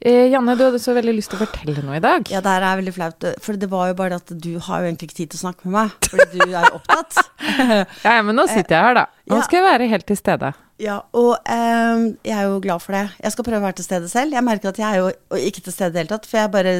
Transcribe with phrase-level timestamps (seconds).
[0.00, 2.28] Eh, Janne, du hadde så veldig lyst til å fortelle noe i dag.
[2.30, 3.24] Ja, det her er veldig flaut.
[3.42, 5.66] For det var jo bare at du har jo egentlig ikke tid til å snakke
[5.66, 6.08] med meg.
[6.12, 7.18] Fordi du er jo opptatt.
[8.06, 9.04] Ja, men nå sitter jeg her, da.
[9.32, 10.52] Nå skal jeg være helt til stede.
[10.78, 13.00] Ja, og eh, jeg er jo glad for det.
[13.24, 14.36] Jeg skal prøve å være til stede selv.
[14.36, 16.52] Jeg merker at jeg er jo ikke til stede i det hele tatt, for jeg
[16.54, 16.74] bare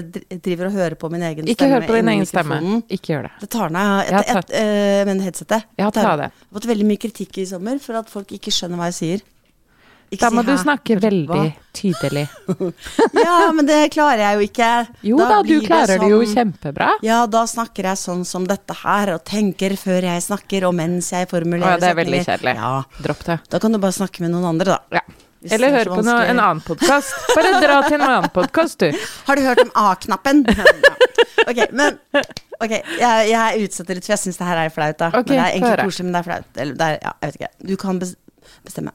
[0.44, 1.80] driver og hører på min egen Ikke stemme.
[1.80, 2.60] hør på din egen stemme.
[2.94, 3.32] Ikke gjør det.
[3.42, 5.66] Det tar ned et, et, et, ta- eh, men headsetet.
[5.82, 6.30] har tatt av det.
[6.30, 8.98] Jeg har fått veldig mye kritikk i sommer for at folk ikke skjønner hva jeg
[9.00, 9.26] sier.
[10.16, 11.42] Da si må du snakke veldig
[11.76, 12.22] tydelig.
[13.18, 14.68] Ja, men det klarer jeg jo ikke.
[15.10, 16.88] Jo da, du klarer det jo sånn- kjempebra.
[17.04, 21.10] Ja, da snakker jeg sånn som dette her, og tenker før jeg snakker, og mens
[21.12, 22.56] jeg formulerer ja, det er veldig setninger.
[22.56, 22.56] kjedelig.
[22.56, 23.38] Ja, Dropp det.
[23.52, 24.98] da kan du bare snakke med noen andre, da.
[24.98, 25.04] Ja.
[25.54, 27.12] Eller det er hør på noe, en annen podkast.
[27.36, 29.04] Bare dra til en annen podkast, du.
[29.28, 30.40] Har du hørt om A-knappen?
[31.48, 32.00] Ok, men
[32.58, 35.12] Ok, jeg, jeg utsetter litt, for jeg syns det her er flaut, da.
[35.14, 36.48] Okay, men det er egentlig koselig, men det er flaut.
[36.64, 37.50] Eller det er, ja, jeg vet ikke.
[37.70, 38.92] Du kan bestemme.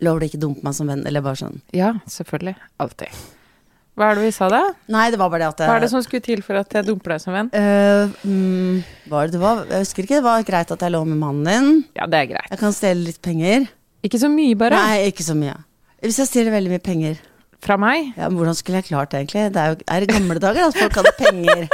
[0.00, 1.60] Lover du ikke dumpe meg som venn, eller bare sånn?
[1.76, 2.54] Ja, selvfølgelig.
[2.80, 3.12] Alltid.
[3.98, 4.60] Hva er det vi sa da?
[4.88, 6.72] Nei, det var bare det at jeg, Hva er det som skulle til for at
[6.72, 7.50] jeg dumper deg som venn?
[7.52, 8.78] Øh, mm,
[9.12, 9.64] var det det var?
[9.68, 10.20] Jeg husker ikke.
[10.22, 11.82] Det var greit at jeg lå med mannen din.
[11.98, 12.48] Ja, det er greit.
[12.54, 13.66] Jeg kan stjele litt penger.
[14.06, 14.78] Ikke så mye, bare.
[14.80, 15.58] Nei, ikke så mye.
[16.00, 17.18] Hvis jeg stjeler veldig mye penger,
[17.60, 18.14] Fra meg.
[18.16, 19.42] ja, men hvordan skulle jeg klart det egentlig?
[19.52, 21.66] Det er jo er gamle dager at folk hadde penger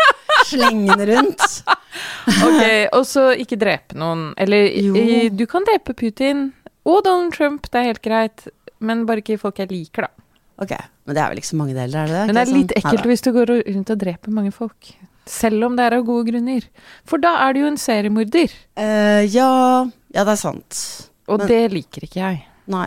[0.51, 1.45] slengende rundt.
[2.47, 4.33] Ok, Og så ikke drepe noen.
[4.37, 5.31] Eller Jo.
[5.33, 6.51] du kan drepe Putin
[6.87, 8.47] og Donald Trump, det er helt greit.
[8.81, 10.25] Men bare ikke folk jeg liker, da.
[10.63, 10.73] Ok,
[11.05, 12.21] men det er vel ikke så mange deler, er det?
[12.29, 12.79] Men det er litt sånn?
[12.81, 13.11] ekkelt Neida.
[13.11, 14.91] hvis du går rundt og dreper mange folk.
[15.27, 16.67] Selv om det er av gode grunner.
[17.09, 18.53] For da er du jo en seriemorder.
[18.79, 19.49] Uh, ja,
[20.15, 20.85] ja, det er sant.
[21.27, 22.45] Og Men- det liker ikke jeg.
[22.71, 22.87] Nei.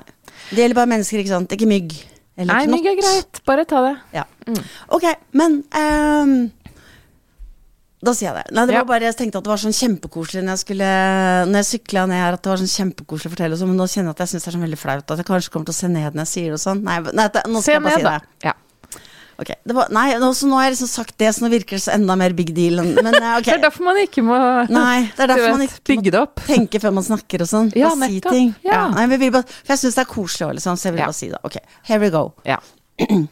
[0.49, 1.51] Det gjelder bare mennesker, ikke sant?
[1.51, 1.93] Ikke mygg.
[2.39, 2.75] Eller Nei, knott.
[2.77, 3.41] mygg er greit.
[3.45, 4.23] Bare ta det.
[4.95, 5.05] Ok,
[5.35, 6.35] men ehm,
[8.01, 8.53] Da sier jeg det.
[8.55, 8.79] Nei, det Ja.
[8.83, 10.89] var bare Jeg tenkte at det var sånn kjempekoselig når jeg skulle
[11.51, 13.87] Når jeg sykla ned her, at det var sånn kjempekoselig å fortelle sånn, men nå
[13.91, 15.75] kjenner jeg at jeg syns det er sånn veldig flaut at jeg kanskje kommer til
[15.75, 16.83] å se ned når jeg sier det og sånn.
[16.83, 18.17] Nei, nei nå skal Se jeg bare ned, si da.
[18.19, 18.47] det.
[18.47, 18.53] Ja.
[19.39, 21.83] Ok, det var, nei, nå, nå har jeg liksom sagt det, så nå virker det
[21.83, 22.81] så enda mer big deal.
[22.83, 23.39] Men okay.
[23.51, 24.35] Det er derfor man ikke må
[24.67, 26.35] Nei, det er derfor man ikke må bygge det opp.
[26.43, 27.71] tenke før man snakker og sånn.
[27.75, 28.55] Ja, og si ting.
[28.67, 28.89] Ja.
[28.91, 30.99] nei, men vil bare, for jeg syns det er koselig òg, liksom, så jeg vil
[30.99, 31.05] Ja.
[31.11, 31.39] bare si det.
[31.43, 32.33] Ok, here we go.
[32.45, 32.59] Ja.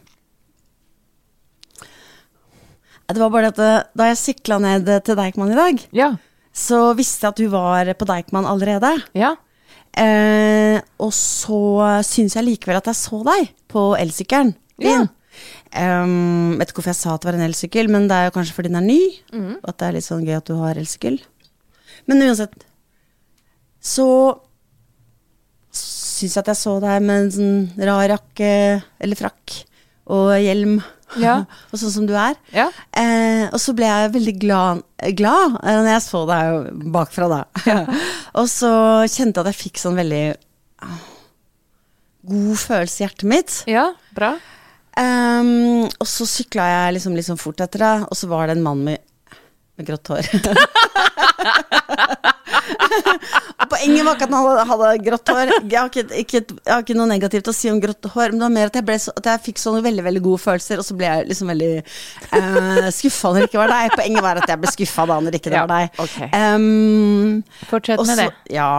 [3.08, 6.10] Det var bare at eh, da jeg sykla ned til Deichman i dag, Ja.
[6.52, 9.02] så visste jeg at du var på Deichman allerede.
[9.14, 9.34] ja.
[9.98, 15.08] Eh, og så syns jeg likevel at jeg så deg på elsykkelen din.
[15.72, 18.34] Em, vet ikke hvorfor jeg sa at det var en elsykkel, men det er jo
[18.36, 19.00] kanskje fordi den er ny.
[19.32, 19.54] Mm.
[19.56, 21.18] Og at det er litt sånn gøy at du har elsykkel.
[22.06, 22.62] Men uansett
[23.82, 24.06] så
[25.74, 28.52] syns jeg at jeg så deg med en sånn rar jakke
[29.00, 29.56] eller frakk
[30.14, 30.78] og hjelm.
[31.24, 31.38] Ja.
[31.72, 32.36] og sånn som du er.
[32.52, 32.66] Ja.
[32.92, 34.82] Eh, og så ble jeg veldig glad,
[35.16, 37.40] glad eh, når jeg så deg bakfra, da.
[38.40, 38.72] og så
[39.08, 40.22] kjente jeg at jeg fikk sånn veldig
[40.84, 41.00] ah,
[42.28, 43.58] god følelse i hjertet mitt.
[43.70, 43.88] ja.
[44.18, 44.34] Bra.
[44.98, 48.64] Um, og så sykla jeg liksom, liksom fort etter deg, og så var det en
[48.64, 48.98] mann med,
[49.78, 50.26] med grått hår.
[53.68, 55.52] poenget var ikke at han hadde, hadde grått hår.
[55.68, 58.40] Jeg har, ikke, ikke, jeg har ikke noe negativt å si om grått hår, men
[58.40, 60.82] det var mer at jeg, ble så, at jeg fikk sånne veldig veldig gode følelser,
[60.82, 63.94] og så ble jeg liksom veldig uh, skuffa når det ikke var deg.
[63.98, 66.02] Poenget var at jeg ble skuffa da når ikke det Ja, var deg.
[66.06, 66.28] Okay.
[66.34, 67.40] Um,
[67.70, 68.54] Fortsett med så- det.
[68.58, 68.70] Ja.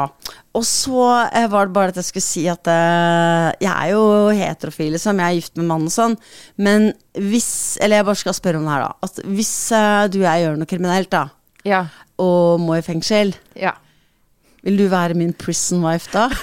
[0.57, 4.01] Og så eh, var det bare at jeg skulle si at uh, jeg er jo
[4.33, 5.19] heterofil, liksom.
[5.21, 6.15] Jeg er gift med mann og sånn.
[6.57, 8.95] Men hvis Eller jeg bare skal spørre om det her, da.
[9.05, 11.27] At hvis uh, du og jeg gjør noe kriminelt, da,
[11.69, 11.83] Ja.
[12.19, 13.71] Og må i fengsel, ja.
[14.65, 16.27] vil du være min prison wife da?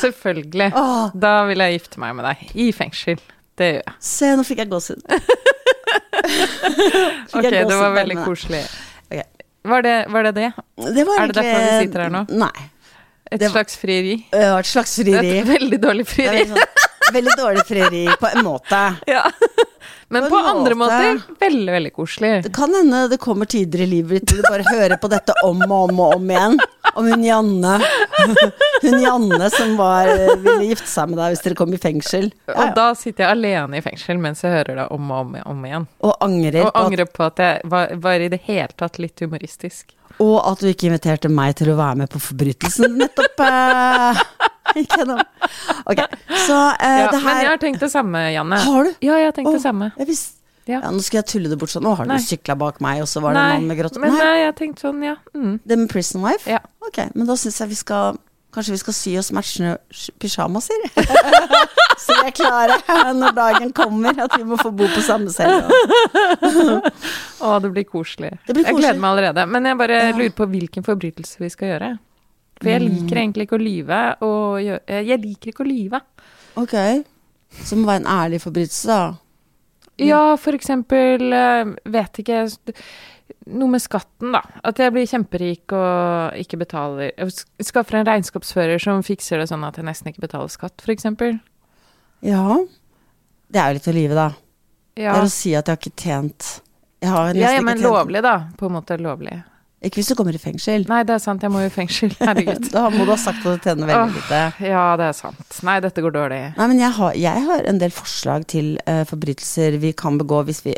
[0.00, 0.72] Selvfølgelig.
[0.76, 1.06] Åh.
[1.16, 2.36] Da vil jeg gifte meg med deg.
[2.60, 3.20] I fengsel.
[3.56, 3.94] Det gjør jeg.
[4.04, 5.02] Se, nå fikk jeg gåsehud.
[7.36, 8.62] Ok, det var veldig koselig.
[9.06, 9.22] Okay.
[9.66, 10.32] Var det var det?
[10.34, 10.48] det?
[10.96, 12.22] Det var Er det derfor vi sitter her nå?
[12.30, 12.64] Nei.
[13.30, 14.16] Et var- slags frieri?
[14.32, 15.30] Det var et slags frieri.
[15.40, 16.42] Et veldig dårlig er frieri.
[16.44, 18.82] veldig, sånn, veldig dårlig frieri på en måte.
[19.14, 19.22] Ja.
[20.08, 22.30] Men På andre måter veldig, veldig koselig.
[22.44, 25.34] Det kan hende det kommer tider i livet ditt hvor du bare hører på dette
[25.44, 26.54] om og om og om igjen.
[26.96, 27.72] Om hun Janne.
[28.82, 30.08] Hun Janne som var,
[30.40, 32.30] ville gifte seg med deg hvis dere kom i fengsel.
[32.48, 35.34] Ja, Og da sitter jeg alene i fengsel mens jeg hører det om og om,
[35.52, 35.86] om igjen.
[36.06, 39.92] Og angrer Og angrer på at jeg var, var i det hele tatt litt humoristisk.
[40.22, 43.42] og at du ikke inviterte meg til å være med på forbrytelsen nettopp.
[44.82, 45.22] Ikke noe.
[45.86, 46.00] Ok,
[46.46, 48.58] så uh, Ja, det men jeg har tenkt det samme, Janne.
[48.64, 48.90] Har du?
[49.04, 49.92] Ja, jeg har tenkt oh, det samme.
[49.98, 50.34] Jeg visste
[50.66, 50.80] Ja.
[50.82, 51.84] ja, Nå skal jeg tulle det bort sånn.
[51.86, 52.18] Nå har du Nei.
[52.24, 54.48] sykla bak meg, og så var det en mann med grått men Nei, nei, jeg
[54.50, 55.14] har tenkt sånn, ja.
[55.36, 55.60] Mm.
[55.62, 56.50] det med prison wife?
[56.50, 56.58] Ja.
[56.82, 58.18] Ok, men da syns jeg vi skal
[58.56, 60.84] Kanskje vi skal sy oss matchende sj- pysjamaser?
[62.00, 62.76] Så vi er klare
[63.12, 65.66] når dagen kommer, at vi må få bo på samme celle.
[67.40, 68.30] Å, det blir koselig.
[68.46, 69.44] Det blir Jeg gleder meg allerede.
[69.50, 71.90] Men jeg bare lurer på hvilken forbrytelse vi skal gjøre.
[72.60, 76.00] For jeg liker egentlig ikke å lyve, og gjø- eh, Jeg liker ikke å lyve.
[76.56, 76.74] Ok.
[77.62, 79.14] så må være en ærlig forbrytelse, da.
[79.98, 82.42] Ja, for eksempel eh, Vet ikke
[83.46, 84.40] Noe med skatten, da.
[84.66, 87.32] At jeg blir kjemperik og ikke betaler jeg
[87.64, 91.38] Skaffer en regnskapsfører som fikser det sånn at jeg nesten ikke betaler skatt, eksempel.
[92.26, 92.58] Ja.
[93.50, 94.28] Det er jo litt å lyve, da.
[94.96, 96.46] Ja, Det er å si at jeg har ikke tjent
[97.02, 98.36] Jeg har nesten ja, ja ikke men lovlig, da.
[98.58, 99.36] På en måte lovlig.
[99.84, 100.86] Ikke hvis du kommer i fengsel.
[100.88, 102.14] Nei, det er sant, jeg må jo i fengsel.
[102.16, 102.70] Herregud.
[102.74, 104.40] da må du ha sagt at du tjener veldig lite.
[104.64, 105.58] Ja, det er sant.
[105.68, 106.40] Nei, dette går dårlig.
[106.56, 110.40] Nei, men jeg har, jeg har en del forslag til uh, forbrytelser vi kan begå
[110.48, 110.72] hvis, vi,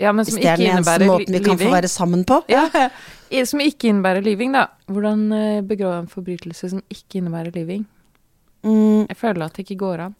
[0.00, 2.40] Ja, men hvis det er den eneste måten vi kan få være sammen på.
[2.50, 2.64] Ja,
[3.50, 4.70] som ikke innebærer living, da.
[4.90, 7.84] Hvordan eh, begrå en forbrytelse som ikke innebærer living?
[8.64, 10.16] Mm, Jeg føler at det ikke går an.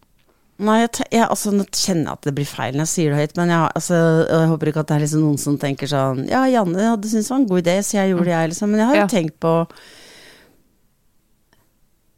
[0.61, 3.19] Nei, jeg, jeg, altså, nå kjenner jeg at det blir feil når jeg sier det
[3.21, 3.99] høyt, men jeg, altså,
[4.29, 7.27] jeg håper ikke at det er liksom noen som tenker sånn Ja, Janne hadde syntes
[7.29, 8.71] det var en god idé, så jeg gjorde det, jeg, liksom.
[8.73, 9.09] Men jeg har jo Ja.
[9.15, 9.53] tenkt på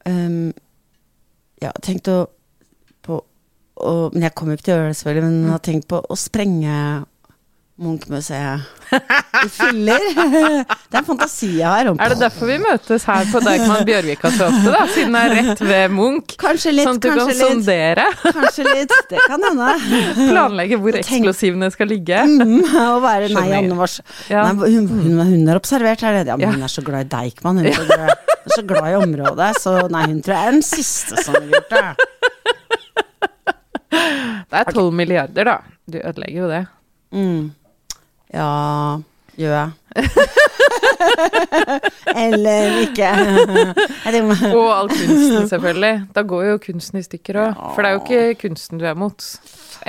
[0.09, 0.53] um,
[1.63, 2.17] Ja, tenkt å
[3.03, 3.17] på
[3.83, 5.87] å, Men jeg kommer jo ikke til å gjøre det, selvfølgelig, men jeg har tenkt
[5.91, 6.75] på å sprenge
[7.73, 8.61] Munch-museet
[8.93, 10.03] i filler.
[10.13, 11.87] det er en fantasi jeg har.
[11.89, 14.83] om- Er det derfor vi møtes her på Deichman Bjørvika så ofte, da?
[14.93, 16.35] Siden det er rett ved Munch?
[16.37, 17.39] Kanskje litt, Sånn at du kan litt.
[17.41, 18.05] sondere?
[18.27, 18.93] Kanskje litt.
[19.09, 19.71] Det kan hende.
[20.29, 22.19] Planlegge hvor Tenk- eksplosivene skal ligge?
[22.29, 23.97] Mm, og være Nei, Anne Vars.
[24.29, 24.45] Ja.
[24.53, 26.19] Nei, hun, hun, hun er observert her.
[26.21, 26.51] Ja, men Ja.
[26.53, 27.57] hun er så glad i Deichman.
[27.57, 29.49] Hun er så glad, er så glad i området.
[29.65, 31.89] Så nei, hun tror jeg er den siste som har gjort det.
[34.53, 35.57] Det er tolv milliarder, da.
[35.89, 36.63] Du ødelegger jo det.
[37.13, 37.43] Mm.
[38.33, 39.01] Ja
[39.33, 39.71] Gjør jeg?
[42.23, 43.07] Eller ikke?
[44.53, 45.93] Og all kunsten, selvfølgelig.
[46.13, 47.63] Da går jo kunsten i stykker òg.
[47.73, 49.25] For det er jo ikke kunsten du er mot,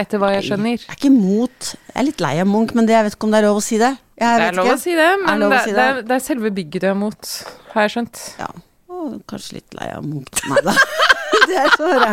[0.00, 0.78] etter hva jeg skjønner.
[0.78, 3.28] Jeg er ikke mot Jeg er litt lei av Munch, men det, jeg vet ikke
[3.28, 3.92] om det er lov å si det.
[4.20, 4.78] Jeg Det er lov ikke.
[4.78, 7.34] å si det, men det, si det, er, det er selve bygget du er mot,
[7.74, 8.22] har jeg skjønt.
[8.40, 8.48] Ja.
[9.28, 10.46] Kanskje litt lei av Munch.
[10.48, 10.76] Nei da.
[11.48, 12.12] Det er så bra.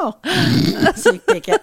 [0.00, 0.12] oh.
[1.36, 1.58] ikke.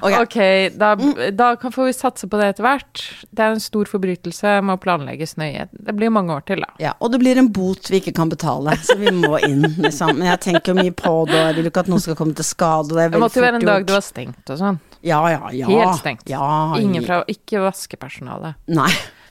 [0.00, 0.36] Ok.
[0.80, 0.96] Da,
[1.32, 3.02] da får vi satse på det etter hvert.
[3.30, 5.68] Det er en stor forbrytelse, må planlegges nøye.
[5.72, 6.72] Det blir mange år til, da.
[6.82, 10.16] Ja, og det blir en bot vi ikke kan betale, så vi må inn, liksom.
[10.18, 12.48] Men jeg tenker mye på det, og jeg vil ikke at noen skal komme til
[12.48, 12.94] skade.
[12.94, 14.82] Det, Det måtte jo være en dag det var stengt og sånn.
[15.06, 15.70] Ja, ja, ja.
[15.70, 16.28] Helt stengt.
[16.28, 16.44] Ja,
[16.80, 18.54] Ingen fra Ikke vaskepersonale.
[18.72, 18.90] Nei.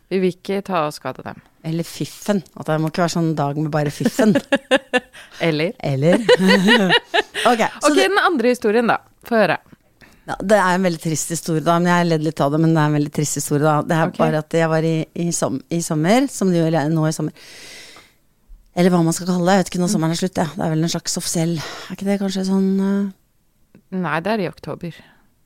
[0.09, 1.41] Vi vil ikke ta og skade dem.
[1.65, 2.39] Eller fiffen.
[2.55, 4.35] At det må ikke være sånn dag med bare fiffen.
[5.47, 5.73] Eller?
[5.83, 6.19] Eller
[7.49, 8.99] Ok, så Ok, det, den andre historien, da.
[9.27, 9.57] Få høre.
[10.29, 11.77] ja, det er en veldig trist historie, da.
[11.79, 13.75] Men jeg ledd litt av det, men det er en veldig trist historie, da.
[13.83, 14.21] Det er okay.
[14.23, 17.51] bare at jeg var i, i, som, i sommer, som det er nå i sommer.
[18.79, 19.55] Eller hva man skal kalle det.
[19.55, 20.47] Jeg vet ikke når sommeren er slutt, ja.
[20.55, 23.15] Det er vel en slags offisiell Er ikke det kanskje sånn uh...
[23.89, 24.99] Nei, det er i oktober.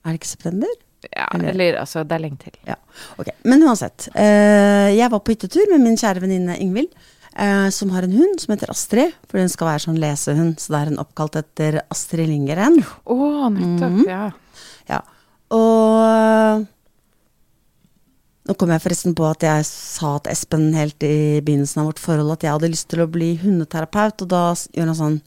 [0.03, 0.73] Er det ikke september?
[1.11, 2.53] Ja, Eller- eller altså, det er lenge til.
[2.67, 2.75] Ja,
[3.19, 3.27] ok.
[3.43, 4.07] Men uansett.
[4.15, 6.89] eh, jeg var på hyttetur med min kjære venninne Ingvild,
[7.35, 9.13] eh, som har en hund som heter Astrid.
[9.27, 12.79] For den skal være sånn lesehund, så det er en oppkalt etter Astrid Lindgren.
[13.05, 13.91] Å, nettopp.
[13.91, 14.05] Mhm.
[14.07, 14.31] Ja.
[14.89, 15.01] Ja.
[15.51, 16.67] Og
[18.47, 21.99] nå kom jeg forresten på at jeg sa til Espen helt i begynnelsen av vårt
[22.03, 24.41] forhold at jeg hadde lyst til å bli hundeterapeut, og da
[24.75, 25.21] gjør han sånn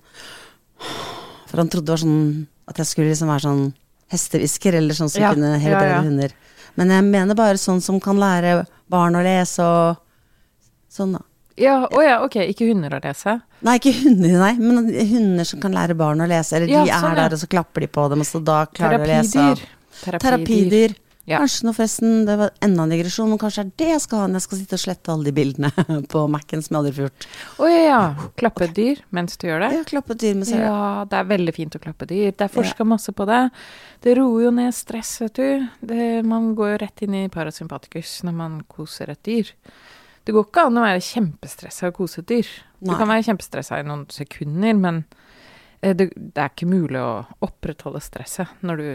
[1.47, 3.75] For han trodde det var sånn at jeg skulle liksom være sånn
[4.13, 6.03] hestehvisker, eller sånn som Ja, kunne helbrede ja.
[6.05, 6.35] hunder.
[6.77, 9.97] Men jeg mener bare sånn som kan lære barn å lese og
[10.93, 11.23] sånn, da.
[11.57, 12.37] Ja, å ja, ok.
[12.53, 13.39] Ikke hunder å lese.
[13.65, 16.59] Nei, ikke hunder, nei, men hunder som kan lære barn å lese.
[16.59, 17.23] Eller Ja, de er sånn, ja.
[17.25, 19.47] der, og så klapper de på dem, og så da klarer de å lese.
[20.03, 20.21] Terapidyr.
[20.27, 20.95] Terapidyr.
[21.27, 21.41] Ja.
[21.43, 24.27] Kanskje nå forresten, det var enda en digresjon, men kanskje er det jeg skal ha
[24.31, 25.71] når jeg skal sitte og slette alle de bildene
[26.13, 27.27] på Mac-en som jeg aldri får gjort.
[27.59, 28.29] Å ja, ja.
[28.39, 29.71] Klappe dyr mens du gjør det.
[29.75, 30.63] Ja, klappe dyr mens dyr med seg.
[30.71, 32.31] Ja, det er veldig fint å klappe dyr.
[32.31, 33.41] Det er forska masse på det.
[34.07, 35.67] Det roer jo ned stress, vet du.
[35.91, 39.51] Det, man går jo rett inn i parasympatikus når man koser et dyr.
[40.27, 42.55] Det går ikke an å være kjempestressa og kose et dyr.
[42.79, 43.01] Du Nei.
[43.01, 45.03] kan være kjempestressa i noen sekunder, men
[45.81, 48.89] eh, det, det er ikke mulig å opprettholde stresset når du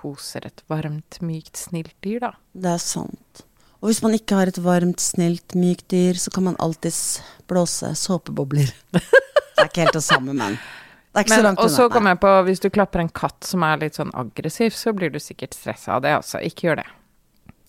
[0.00, 2.32] koser et varmt, mykt, snilt dyr, da.
[2.52, 3.44] Det er sant.
[3.80, 7.94] Og hvis man ikke har et varmt, snilt, mykt dyr, så kan man alltids blåse
[7.96, 8.72] såpebobler.
[9.60, 11.66] Det er ikke helt det samme, men det er ikke så langt unna.
[11.66, 14.72] og så kom jeg på, hvis du klapper en katt som er litt sånn aggressiv,
[14.72, 16.40] så blir du sikkert stressa av det også.
[16.48, 16.86] Ikke gjør det.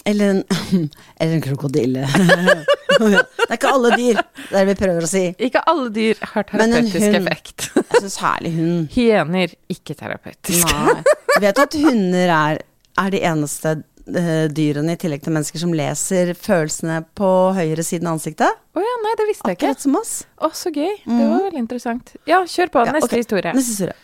[0.06, 0.44] Eller en,
[1.22, 2.08] eller en krokodille.
[3.02, 4.18] det er ikke alle dyr,
[4.50, 5.24] det er det vi prøver å si.
[5.48, 7.68] Ikke alle dyr har terapeutisk hund- effekt.
[7.78, 8.90] Jeg syns herlig hund.
[8.96, 10.66] Hyener, ikke terapeutisk.
[10.74, 10.98] Nei.
[11.44, 12.62] Vet du at hunder er,
[13.06, 18.10] er de eneste eh, dyrene, i tillegg til mennesker, som leser følelsene på høyre siden
[18.10, 18.58] av ansiktet?
[18.74, 19.70] Å ja, nei, det visste jeg ikke.
[19.70, 20.16] Akkurat som oss.
[20.42, 20.96] Å, så gøy.
[21.06, 22.16] Det var veldig interessant.
[22.30, 22.88] Ja, kjør på.
[22.90, 23.22] Ja, Neste okay.
[23.24, 23.54] historie.
[23.58, 23.98] Neste historie.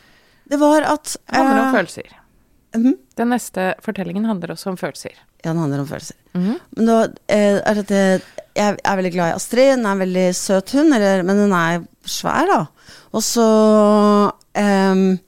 [0.48, 2.16] Det var at handler om eh, følelser.
[2.76, 2.98] Mhm.
[3.18, 5.14] Den neste fortellingen handler også om følelser.
[5.44, 6.18] Ja, den handler om følelser.
[6.34, 6.58] Mhm.
[6.78, 6.98] Men da
[7.28, 8.02] eh, er dette
[8.58, 9.76] Jeg er veldig glad i Astrid.
[9.76, 12.60] Hun er en veldig søt hund, eller, men hun er svær, da.
[13.14, 13.48] Og så
[14.58, 15.20] em,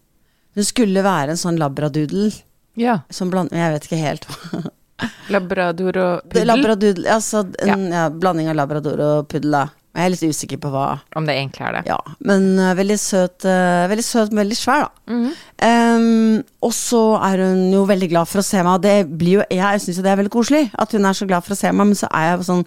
[0.57, 2.31] Hun skulle være en sånn labradoodle.
[2.79, 3.01] Ja.
[3.13, 4.63] Som bland, jeg vet ikke helt hva
[5.33, 6.47] Labrador og puddel.
[6.49, 8.07] Labradoodle, altså en ja.
[8.11, 9.61] blanding av labrador og puddel, da.
[9.89, 10.85] Jeg er litt usikker på hva.
[11.17, 11.81] Om det egentlig er det.
[11.89, 11.97] Ja,
[12.29, 15.13] men uh, veldig søt, uh, veldig søt, men veldig svær, da.
[15.13, 15.97] Mm -hmm.
[15.97, 19.33] um, og så er hun jo veldig glad for å se meg, og det blir
[19.39, 21.57] jo Jeg syns jo det er veldig koselig at hun er så glad for å
[21.57, 22.65] se meg, men så er jeg sånn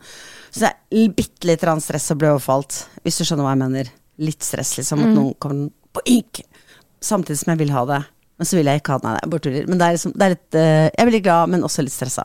[0.51, 3.59] Så det er bitte litt grann stress og ble overfalt, hvis du skjønner hva jeg
[3.59, 3.93] mener.
[4.19, 6.43] Litt stress, liksom, at noen kommer på ink,
[7.01, 8.05] samtidig som jeg vil ha det.
[8.37, 9.67] Men så vil jeg ikke ha det, nei, jeg bare tuller.
[9.69, 11.93] Men det er liksom, det er litt uh, Jeg er veldig glad, men også litt
[11.93, 12.25] stressa.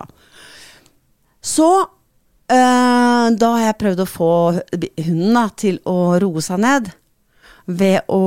[1.42, 1.68] Så
[2.54, 6.90] eh, da har jeg prøvd å få hunden da, til å roe seg ned
[7.68, 8.24] ved å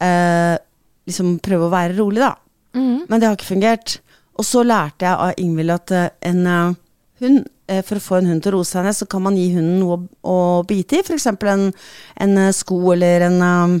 [0.00, 0.56] uh,
[1.06, 2.32] liksom prøve å være rolig, da.
[2.76, 3.04] Mm.
[3.08, 3.98] Men det har ikke fungert.
[4.36, 6.72] Og så lærte jeg av Ingvild at eh, en uh,
[7.22, 9.48] hund For å få en hund til å roe seg ned, så kan man gi
[9.56, 10.36] hunden noe å, å
[10.68, 11.02] bite i.
[11.02, 11.24] F.eks.
[11.34, 11.64] En,
[12.22, 13.72] en sko eller en um,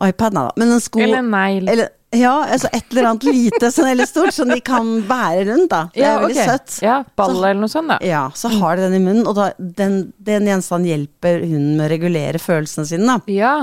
[0.00, 0.54] iPad, nei da.
[0.62, 1.68] Men en sko Eller en negl.
[1.68, 5.70] eller, ja, altså et eller annet lite sånn eller stort som de kan bære rundt,
[5.72, 5.82] da.
[5.94, 6.50] Det er veldig okay.
[6.50, 6.76] søtt.
[6.84, 7.98] Ja, ball eller noe sånt, da.
[8.04, 11.88] Ja, så har de den i munnen, og da, den, den gjenstanden hjelper hunden med
[11.88, 13.34] å regulere følelsene sine, da.
[13.34, 13.54] Ja.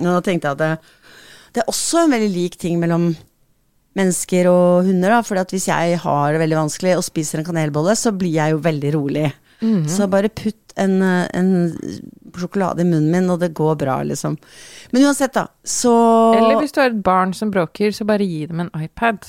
[0.00, 0.96] Og da tenkte jeg at det,
[1.52, 3.12] det er også en veldig lik ting mellom
[3.98, 5.16] mennesker og hunder.
[5.16, 8.54] da, For hvis jeg har det veldig vanskelig og spiser en kanelbolle, så blir jeg
[8.54, 9.26] jo veldig rolig.
[9.62, 9.88] Mhm.
[9.88, 11.76] Så bare putt en, eh, en
[12.34, 14.36] sjokolade i munnen min, og det går bra, liksom.
[14.90, 15.92] Men uansett, da, så
[16.36, 19.26] Eller hvis du har et barn som bråker, så bare gi dem en iPad.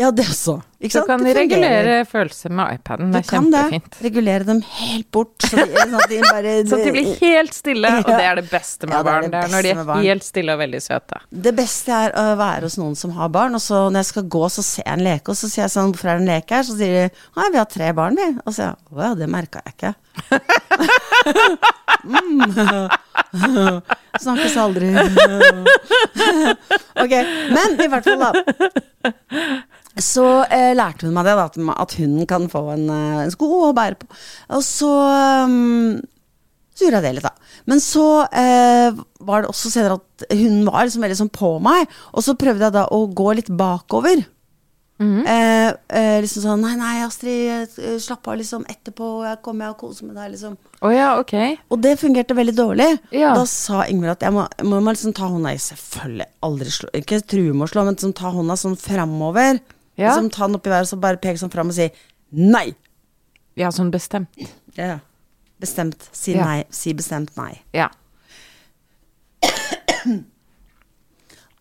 [0.00, 0.54] Ja, det også.
[0.82, 1.08] Ikke Så sant?
[1.12, 3.10] kan de regulere følelser med iPaden.
[3.12, 3.60] Du Det er kan det.
[3.70, 3.98] kjempefint.
[4.02, 5.34] Regulere dem helt bort.
[5.44, 8.46] Så de, sånn at de bare Så de blir helt stille, og det er det
[8.50, 9.22] beste med Ja, det er barn.
[9.22, 11.20] det Det er når de beste er helt stille og veldig søte.
[11.48, 14.26] Det beste er å være hos noen som har barn, og så når jeg skal
[14.36, 16.32] gå, så ser jeg en leke, og så sier jeg sånn, hvorfor er det en
[16.34, 16.64] leke her?
[16.66, 17.04] Så sier de,
[17.36, 18.28] nei, vi har tre barn, vi.
[18.42, 19.92] Og så sier jeg, å ja, det merka jeg ikke.
[22.02, 23.80] mm.
[24.22, 24.90] Snakkes aldri.
[27.02, 27.14] ok,
[27.54, 28.32] men i hvert fall da.
[30.00, 33.50] Så eh, lærte hun meg det, da, at, hunden kan få en, eh, en sko
[33.68, 34.08] å bære på.
[34.56, 34.92] Og så
[35.44, 36.00] um,
[36.72, 37.56] så gjorde jeg det litt, da.
[37.68, 41.90] Men så eh, var det også senere at hunden var liksom veldig sånn på meg,
[42.16, 44.24] og så prøvde jeg da å gå litt bakover.
[45.26, 48.64] eh, eh, liksom sånn Nei, nei, Astrid, eh, slapp av, liksom.
[48.70, 50.56] Etterpå jeg kommer jeg og koser med deg, liksom.
[50.80, 51.34] Oh, ja, ok.
[51.74, 52.88] Og det fungerte veldig dårlig.
[53.14, 53.32] Ja.
[53.36, 57.20] Da sa Ingvild at jeg må, må liksom ta hånda i Selvfølgelig aldri slå Ikke
[57.22, 59.60] true med å slå, men liksom ta hånda sånn framover.
[59.96, 60.08] Ja.
[60.12, 61.88] Liksom ta den opp i været, så bare peke sånn fram og si
[62.32, 62.74] nei.
[63.56, 64.28] Ja, sånn bestemt.
[64.78, 64.98] Ja.
[65.60, 66.08] Bestemt.
[66.12, 66.44] Si Ja.
[66.44, 66.64] nei.
[66.70, 67.60] Si bestemt nei.
[67.76, 67.90] Ja.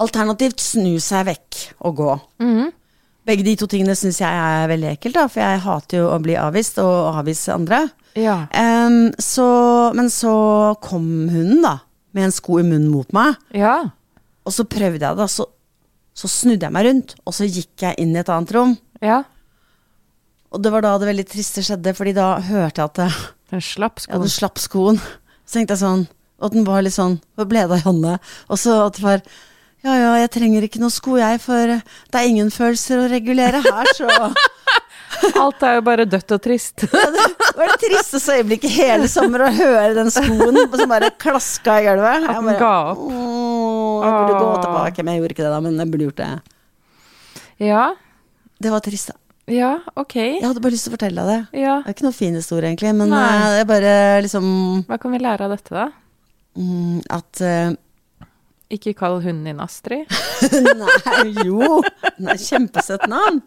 [0.01, 2.13] Alternativt snu seg vekk og gå.
[2.41, 2.71] Mhm.
[3.27, 6.17] Begge de to tingene syns jeg er veldig ekkelt, da, for jeg hater jo å
[6.23, 7.83] bli avvist og avvise andre.
[8.17, 8.47] Ja.
[8.51, 11.75] Em, så, men så kom hunden, da,
[12.17, 13.91] med en sko i munnen mot meg, Ja.
[14.43, 15.45] og så prøvde jeg det, så,
[16.17, 18.73] så snudde jeg meg rundt, og så gikk jeg inn i et annet rom.
[19.01, 19.21] Ja.
[20.51, 23.19] Og det var da det veldig triste skjedde, fordi da hørte jeg at jeg
[23.51, 24.11] Den slapp skoen.
[24.11, 24.25] skoen.
[24.25, 24.99] den slapp skoen.
[25.47, 26.03] Så tenkte jeg sånn,
[26.41, 28.17] og den var litt sånn, hvor ble det av Janne?
[28.51, 29.23] Og så at det var,
[29.85, 33.63] ja ja, jeg trenger ikke noe sko jeg, for det er ingen følelser å regulere
[33.65, 34.11] her, så...
[35.37, 36.85] Alt er jo bare dødt og trist.
[36.91, 41.75] Ja, det var det tristeste øyeblikket hele sommer å høre den skoen som bare klaska
[41.81, 42.25] i gulvet.
[42.31, 43.01] At den ga opp.
[44.01, 46.31] Jeg burde gå tilbake, men jeg gjorde ikke det da, men jeg burde gjort det.
[47.61, 47.83] Ja.
[48.61, 49.17] Det var trist da.
[49.51, 50.15] Ja, ok.
[50.15, 51.61] Jeg hadde bare lyst til å fortelle deg det.
[51.63, 51.79] Ja.
[51.81, 53.21] Det er ikke noe fin historie egentlig, men Nei.
[53.35, 53.93] eh, jeg bare
[54.23, 54.45] liksom
[54.87, 55.87] Hva kan vi lære av dette, da?
[56.61, 57.73] mm, At uh,
[58.71, 60.07] Ikke kall hunden din Astrid.
[60.81, 61.81] Nei, jo!
[62.21, 63.41] Er kjempesøtt navn.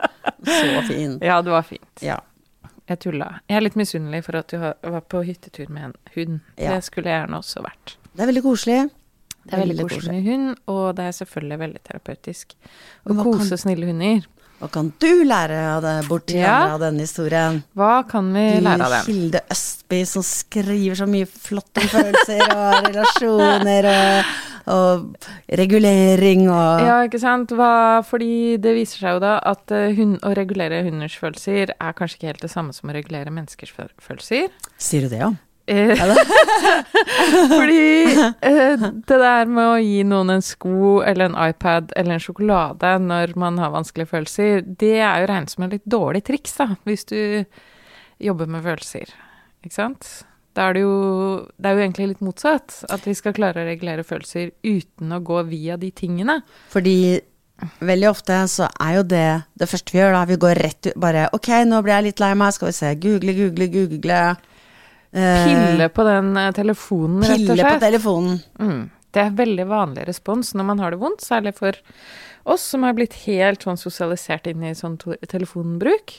[0.45, 1.17] Så fin.
[1.25, 2.05] Ja, det var fint.
[2.05, 2.19] Ja.
[2.91, 3.31] Jeg tulla.
[3.49, 6.41] Jeg er litt misunnelig for at du var på hyttetur med en hund.
[6.61, 6.75] Ja.
[6.75, 7.97] Det skulle jeg gjerne også vært.
[8.13, 8.83] Det er veldig koselig.
[9.45, 12.55] Det er veldig koselig med hund, og det er selvfølgelig veldig terapeutisk.
[13.07, 14.25] Å kose kan- snille hunder.
[14.61, 16.73] Hva kan du lære av det borti Ja.
[16.73, 17.63] av denne historien?
[17.77, 19.07] Hva kan vi Du lære av dem?
[19.15, 24.25] Hilde Østby som skriver så mye flott om følelser og relasjoner og,
[24.73, 25.17] og
[25.59, 27.51] regulering og Ja, ikke sant.
[27.51, 32.17] Hva, fordi det viser seg jo da at hun, å regulere hunders følelser er kanskje
[32.23, 34.49] ikke helt det samme som å regulere menneskers følelser.
[34.79, 35.33] Sier du det, ja?
[35.67, 35.97] Eh,
[37.55, 38.05] fordi
[38.45, 42.91] eh, det der med å gi noen en sko eller en iPad eller en sjokolade
[43.01, 46.69] når man har vanskelige følelser, det er jo regnet som et litt dårlig triks, da,
[46.85, 47.19] hvis du
[48.21, 49.17] jobber med følelser.
[49.65, 50.09] Ikke sant?
[50.55, 50.97] Da er det jo
[51.59, 52.85] Det er jo egentlig litt motsatt.
[52.93, 56.41] At vi skal klare å regulere følelser uten å gå via de tingene.
[56.71, 57.21] Fordi
[57.81, 59.29] veldig ofte så er jo det
[59.59, 60.25] det første vi gjør, da.
[60.31, 62.95] Vi går rett ut bare Ok, nå ble jeg litt lei meg, skal vi se.
[63.03, 64.21] Google, google, google.
[65.15, 67.57] Eh, Pille på den eh, telefonen, rett og slett.
[67.57, 68.39] pille på telefonen.
[68.59, 68.85] Mm.
[69.15, 71.79] Det er veldig vanlig respons når man har det vondt, særlig for
[72.51, 74.99] oss som har blitt helt sånn sosialisert inn i sånn
[75.31, 76.17] telefonbruk.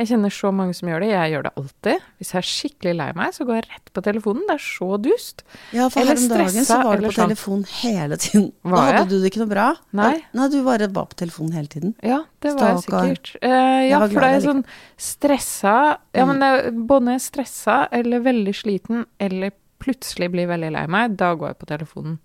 [0.00, 1.08] Jeg kjenner så mange som gjør det.
[1.12, 2.04] Jeg gjør det alltid.
[2.16, 4.46] Hvis jeg er skikkelig lei meg, så går jeg rett på telefonen.
[4.48, 5.42] Det er så dust.
[5.76, 7.28] Ja, for Eller her om dagen så var du på sånn.
[7.28, 8.46] telefon hele tiden.
[8.64, 9.08] Da hadde jeg?
[9.10, 9.66] du det ikke noe bra.
[10.00, 10.14] Nei.
[10.40, 11.92] Nei, du bare var på telefonen hele tiden.
[12.00, 13.34] Ja, det var jeg sikkert.
[13.44, 14.64] Uh, ja, jeg for da er jeg jeg sånn
[15.10, 15.74] stressa
[16.16, 19.52] Ja, men det er både jeg stressa eller veldig sliten eller
[19.84, 22.16] plutselig blir veldig lei meg, da går jeg på telefonen.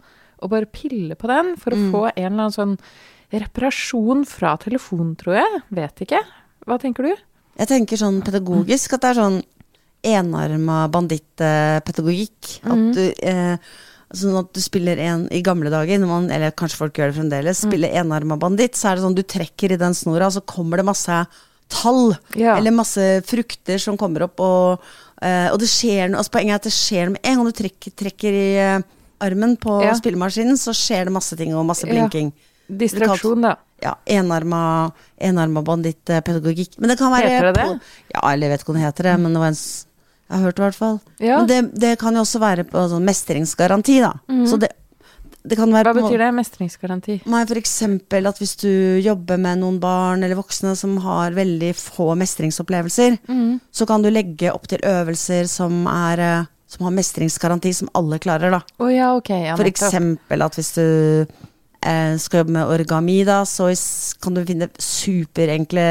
[0.44, 1.92] Og bare piller på den for å Mm.
[1.92, 2.78] få en eller annen sånn
[3.36, 5.62] reparasjon fra telefonen, tror jeg.
[5.76, 6.22] Vet ikke.
[6.68, 7.16] Hva tenker du?
[7.58, 9.42] Jeg tenker sånn pedagogisk at det er sånn
[10.06, 12.60] enarma banditt-pedagogikk.
[12.66, 13.58] At du eh,
[14.16, 17.64] Sånn at du spiller en I gamle dager, man, eller kanskje folk gjør det fremdeles,
[17.66, 17.72] Mm.
[17.72, 20.78] spiller enarma banditt, så er det sånn du trekker i den snora, og så kommer
[20.78, 21.26] det masse
[21.68, 22.16] tall.
[22.38, 22.56] Ja.
[22.56, 24.80] Eller masse frukter som kommer opp, og,
[25.24, 27.46] eh, og det skjer noe altså Poenget er at det skjer noe med en gang
[27.46, 28.82] du trekker, trekker i eh,
[29.26, 29.94] armen på Ja.
[29.98, 31.92] spillemaskinen, så skjer det masse ting og masse Ja.
[31.92, 32.32] blinking.
[32.70, 33.56] Distraksjon, da.
[33.84, 36.78] Ja, enarma, enarma banditt-pedagogikk.
[36.80, 37.66] Men det kan være Heter det det?
[37.66, 39.60] på- Ja, eller jeg vet ikke hva det heter det, men det var en
[40.28, 41.00] Jeg har hørt det i hvert fall.
[41.20, 41.38] Ja.
[41.38, 44.14] Men det, det kan jo også være på altså, mestringsgaranti, da.
[44.50, 44.72] Så det,
[45.46, 46.30] det kan være Hva betyr det?
[46.34, 47.20] Mestringsgaranti?
[47.30, 48.72] Nei, for eksempel at hvis du
[49.06, 53.60] jobber med noen barn eller voksne som har veldig få mestringsopplevelser, Mm.
[53.72, 58.18] så kan du legge opp til øvelser som er eh, som har mestringsgaranti, som alle
[58.18, 58.62] klarer, da.
[58.80, 61.28] Oh, ja, okay, Ja, For eksempel at hvis du
[61.86, 63.70] eh, skal jobbe med origami, da, så
[64.22, 65.86] kan du finne superenkle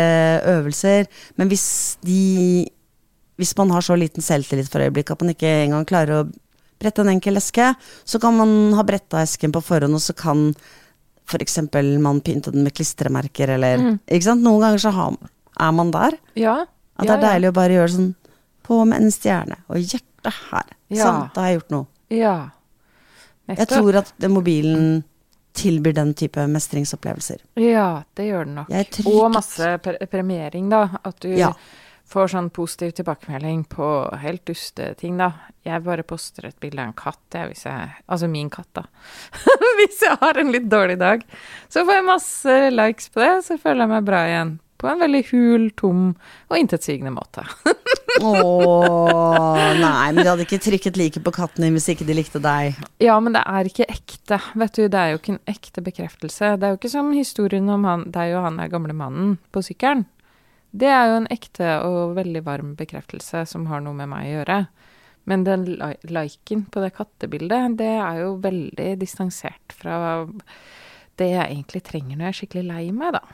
[0.54, 1.06] øvelser.
[1.36, 2.68] Men hvis de
[3.36, 6.26] Hvis man har så liten selvtillit for øyeblikket at man ikke engang klarer å
[6.78, 7.72] brette en enkel eske,
[8.06, 10.52] så kan man ha bretta esken på forhånd, og så kan
[11.26, 11.56] f.eks.
[11.98, 13.98] man pynte den med klistremerker, eller Mm.
[14.06, 14.44] Ikke sant?
[14.44, 15.16] Noen ganger så har,
[15.58, 16.14] er man der.
[16.38, 16.66] Ja.
[16.96, 18.14] At det er deilig å bare gjøre sånn
[18.62, 20.70] på med en stjerne, og hjertet her.
[20.94, 21.04] Ja.
[21.04, 21.86] Sant, da har jeg gjort noe.
[22.14, 22.36] Ja.
[23.48, 23.54] ja.
[23.58, 25.02] Jeg tror at mobilen
[25.64, 27.40] tilbyr den type mestringsopplevelser.
[27.60, 28.70] Ja, det gjør den nok.
[29.08, 30.84] Og masse pre premiering, da.
[31.04, 31.52] At du Ja.
[32.06, 33.86] får sånn positiv tilbakemelding på
[34.20, 35.30] helt duste ting, da.
[35.64, 38.82] Jeg bare poster et bilde av en katt, jeg, hvis jeg Altså min katt, da.
[39.78, 41.24] hvis jeg har en litt dårlig dag.
[41.72, 44.58] Så får jeg masse likes på det, så føler jeg meg bra igjen.
[44.84, 46.00] På en veldig hul, tom
[46.52, 47.40] og intetsigende måte.
[48.20, 48.32] Å
[49.80, 52.76] nei, men de hadde ikke trykket like på katten din hvis ikke de likte deg.
[53.00, 54.42] Ja, men det er ikke ekte.
[54.60, 56.50] Vet du, det er jo ikke en ekte bekreftelse.
[56.60, 59.62] Det er jo ikke som historien om han, deg og han der gamle mannen på
[59.64, 60.04] sykkelen.
[60.76, 64.34] Det er jo en ekte og veldig varm bekreftelse som har noe med meg å
[64.34, 64.58] gjøre.
[65.32, 65.64] Men den
[66.12, 70.20] liken på det kattebildet, det er jo veldig distansert fra
[71.16, 73.24] det jeg egentlig trenger når jeg er skikkelig lei meg, da.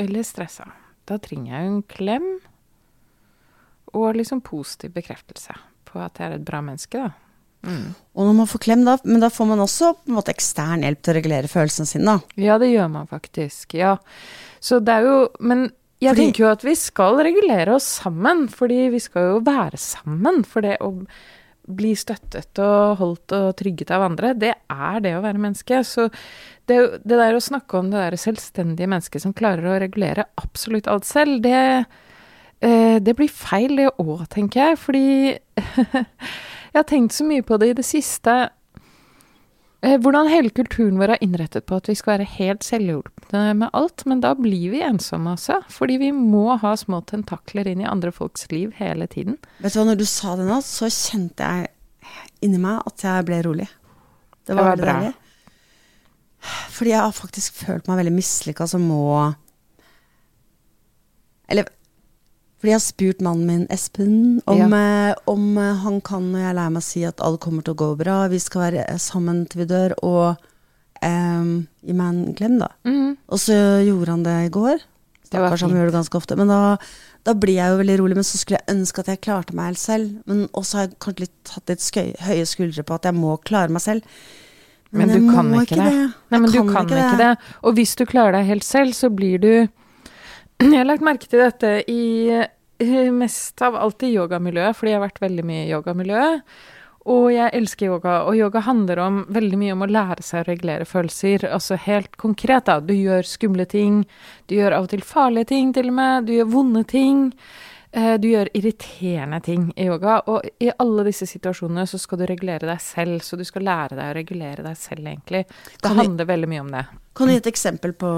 [0.00, 0.70] Eller stressa.
[1.06, 2.26] Da trenger jeg jo en klem
[3.96, 5.54] og liksom positiv bekreftelse
[5.86, 7.12] på at jeg er et bra menneske, da.
[7.66, 7.94] Mm.
[8.14, 10.84] Og når man får klem, da, men da får man også på en måte ekstern
[10.86, 12.36] hjelp til å regulere følelsene sine, da.
[12.38, 13.74] Ja, det gjør man faktisk.
[13.78, 13.96] Ja.
[14.62, 18.48] Så det er jo Men jeg Fordi- tenker jo at vi skal regulere oss sammen,
[18.52, 20.44] fordi vi skal jo være sammen.
[20.44, 21.06] For det å
[21.66, 25.82] bli støttet og holdt og trygget av andre, det er det å være menneske.
[25.86, 26.08] Så
[26.70, 30.88] det, det der å snakke om det der selvstendige mennesket som klarer å regulere absolutt
[30.90, 31.86] alt selv, det,
[32.64, 34.80] eh, det blir feil det òg, tenker jeg.
[34.82, 35.06] Fordi
[36.72, 38.38] jeg har tenkt så mye på det i det siste.
[39.86, 43.70] Eh, Hvordan hele kulturen vår er innrettet på at vi skal være helt selvhjulpne med
[43.76, 45.60] alt, men da blir vi ensomme også.
[45.70, 49.38] Fordi vi må ha små tentakler inn i andre folks liv hele tiden.
[49.62, 51.70] Vet du hva, når du sa det nå, så kjente jeg
[52.46, 53.68] inni meg at jeg ble rolig.
[54.46, 54.96] Det var, Det var bra.
[54.98, 55.14] deilig.
[56.76, 59.34] Fordi jeg har faktisk følt meg veldig mislykka som må
[61.48, 61.68] Eller
[62.56, 64.16] fordi jeg har spurt mannen min, Espen,
[64.48, 67.62] om, eh, om eh, han kan når jeg er lei meg si at alt kommer
[67.66, 70.46] til å gå bra, vi skal være eh, sammen til vi dør, og
[71.04, 71.50] eh,
[71.84, 72.70] gi meg en klem, da.
[73.28, 74.80] Og så gjorde han det i går.
[75.26, 76.36] Det var Stakkars, han gjør det ganske ofte.
[76.38, 76.60] Men da,
[77.26, 78.16] da blir jeg jo veldig rolig.
[78.16, 80.12] Men så skulle jeg ønske at jeg klarte meg helt selv.
[80.30, 83.32] Men også har jeg kanskje litt hatt litt skøy, høye skuldre på at jeg må
[83.42, 84.06] klare meg selv.
[84.94, 85.88] Men, men du kan ikke det.
[85.90, 87.32] Nei, Jeg men du kan ikke det.
[87.66, 89.50] Og hvis du klarer deg helt selv, så blir du
[90.62, 94.98] Jeg har lagt merke til dette i eh, mest av alt i yogamiljøet, fordi jeg
[94.98, 96.56] har vært veldig mye i yogamiljøet.
[97.06, 100.48] Og jeg elsker yoga, og yoga handler om veldig mye om å lære seg å
[100.48, 101.44] regulere følelser.
[101.46, 102.80] Altså helt konkret, da.
[102.82, 104.00] Du gjør skumle ting.
[104.50, 106.26] Du gjør av og til farlige ting, til og med.
[106.26, 107.28] Du gjør vonde ting.
[107.96, 112.26] Eh, Du gjør irriterende ting i yoga, og i alle disse situasjonene så skal du
[112.28, 113.22] regulere deg selv.
[113.24, 115.46] Så du skal lære deg å regulere deg selv, egentlig.
[115.46, 116.86] Det Kan vi- handler veldig mye om det.
[117.16, 118.08] Kan du gi et eksempel på,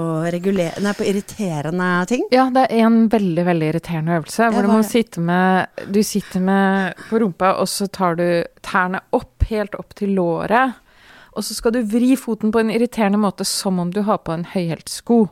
[0.83, 2.27] nei, på irriterende ting?
[2.31, 6.41] Ja, det er en veldig, veldig irriterende øvelse, hvor du må sitte med Du sitter
[6.41, 10.75] med på rumpa, og så tar du tærne opp, helt opp til låret.
[11.37, 14.33] og så skal du vri foten på en irriterende måte som om du har på
[14.33, 15.29] en høyhælt sko.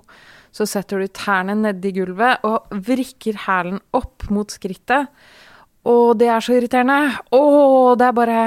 [0.57, 5.11] Så setter du tærne nedi gulvet og vrikker hælen opp mot skrittet.
[5.87, 7.13] Og det er så irriterende.
[7.31, 7.43] Å,
[7.99, 8.41] det er bare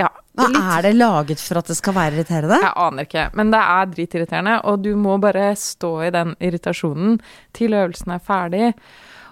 [0.00, 0.08] Ja.
[0.40, 0.46] Hva
[0.78, 2.56] er det laget for at det skal være irriterende?
[2.62, 7.18] jeg aner ikke, men det er dritirriterende, og du må bare stå i den irritasjonen
[7.52, 8.70] til øvelsen er ferdig.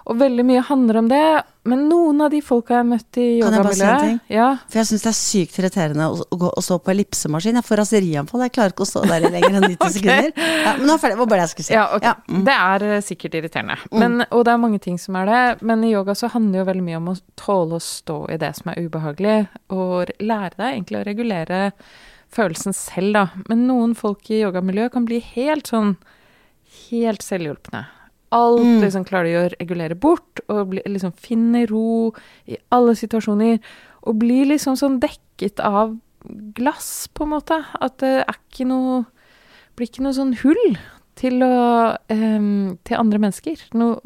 [0.09, 1.25] Og veldig mye handler om det,
[1.69, 5.03] men noen av de folka jeg har møtt i bare si ja, For jeg syns
[5.05, 7.59] det er sykt irriterende å, å, gå, å stå på ellipsemaskin.
[7.59, 8.43] Jeg får raserianfall.
[8.47, 10.31] Jeg klarer ikke å stå der i lenger enn 90 sekunder.
[10.33, 11.19] Ja, men nå er ferdig.
[11.19, 11.75] Hva var det jeg skulle si?
[11.77, 12.15] ja, okay.
[12.25, 12.43] Mm.
[12.47, 13.77] Det er eh, sikkert irriterende.
[13.93, 15.43] Men, og det er mange ting som er det.
[15.69, 18.39] Men i yoga så handler det jo veldig mye om å tåle å stå i
[18.41, 19.37] det som er ubehagelig,
[19.75, 21.61] og lære deg egentlig å regulere
[22.33, 23.45] følelsen selv, da.
[23.51, 25.95] Men noen folk i yogamiljøet kan bli helt sånn
[26.89, 27.85] helt selvhjulpne.
[28.31, 28.81] Alt Mm.
[28.83, 32.13] liksom klarer de å regulere bort, og bli, liksom finne ro
[32.47, 33.59] i alle situasjoner.
[34.03, 35.97] Og blir liksom sånn dekket av
[36.53, 37.65] glass, på en måte.
[37.81, 39.05] At det er ikke noe
[39.77, 40.77] Blir ikke noe sånn hull
[41.15, 43.61] til å um, Til andre mennesker.
[43.73, 44.01] Noe,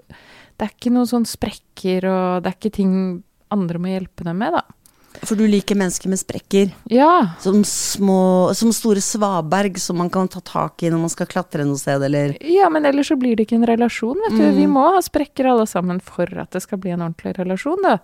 [0.58, 4.38] det er ikke noe sånn sprekker, og det er ikke ting andre må hjelpe dem
[4.38, 4.62] med, da.
[5.22, 6.72] For du liker mennesker med sprekker.
[6.92, 7.36] Ja.
[7.44, 11.66] Som små Som store svaberg som man kan ta tak i når man skal klatre
[11.68, 14.46] noe sted, eller Ja, men ellers så blir det ikke en relasjon, vet du.
[14.58, 17.98] Vi må ha sprekker alle sammen for at det skal bli en ordentlig relasjon, da.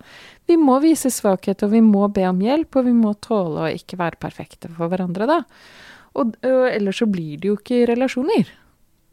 [0.50, 3.74] Vi må vise svakhet, og vi må be om hjelp, og vi må tåle å
[3.74, 5.44] ikke være perfekte for hverandre, da.
[6.18, 8.50] Og, og ellers så blir det jo ikke relasjoner.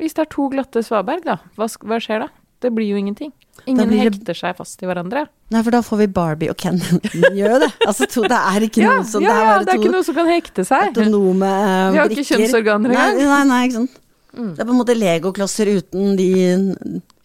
[0.00, 2.32] Hvis det er to glatte svaberg, da, hva, hva skjer da?
[2.66, 3.30] Det blir jo ingenting.
[3.66, 5.26] Ingen det- hekter seg fast i hverandre.
[5.54, 6.78] Nei, for da får vi Barbie og Ken.
[7.38, 7.70] Gjør det.
[7.86, 10.04] Altså, to, det er ikke Ja, noe som ja, ja, det er to ikke noe
[10.08, 10.90] som kan hekte seg.
[10.90, 13.30] autonome eh, Vi har ikke kjønnsorganer Nei, engang.
[13.30, 14.02] nei, nei, ikke sant.
[14.36, 16.26] Det er på en måte legoklosser uten de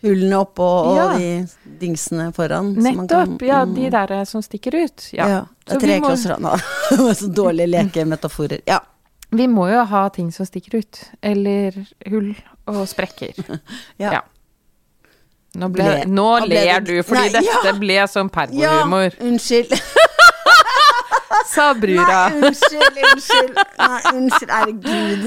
[0.06, 1.08] hullene oppå og Ja.
[1.17, 1.47] de
[1.82, 2.69] dingsene foran.
[2.77, 2.95] Nettopp.
[2.95, 3.41] man kan- Nettopp.
[3.49, 3.73] Ja, mm.
[3.75, 5.10] de der eh, som stikker ut.
[5.13, 5.27] Ja.
[5.27, 5.41] Ja.
[5.67, 6.56] det er tre må- klosser nå.
[7.19, 8.62] Så dårlige lekemetaforer.
[8.65, 8.80] Ja.
[9.32, 11.04] Vi må jo ha ting som stikker ut.
[11.21, 11.75] Eller
[12.08, 12.32] hull
[12.67, 13.34] og sprekker.
[13.99, 14.12] Ja.
[14.13, 14.21] Ja.
[15.60, 17.74] Nå, ble, Ble- nå ble ler det- du, fordi Nei, dette ja.
[17.80, 18.86] ble sånn ja,
[19.20, 19.74] unnskyld.
[21.52, 22.30] sa brura.
[22.30, 23.56] Nei, unnskyld, unnskyld.
[23.82, 25.22] Nei, unnskyld, herregud.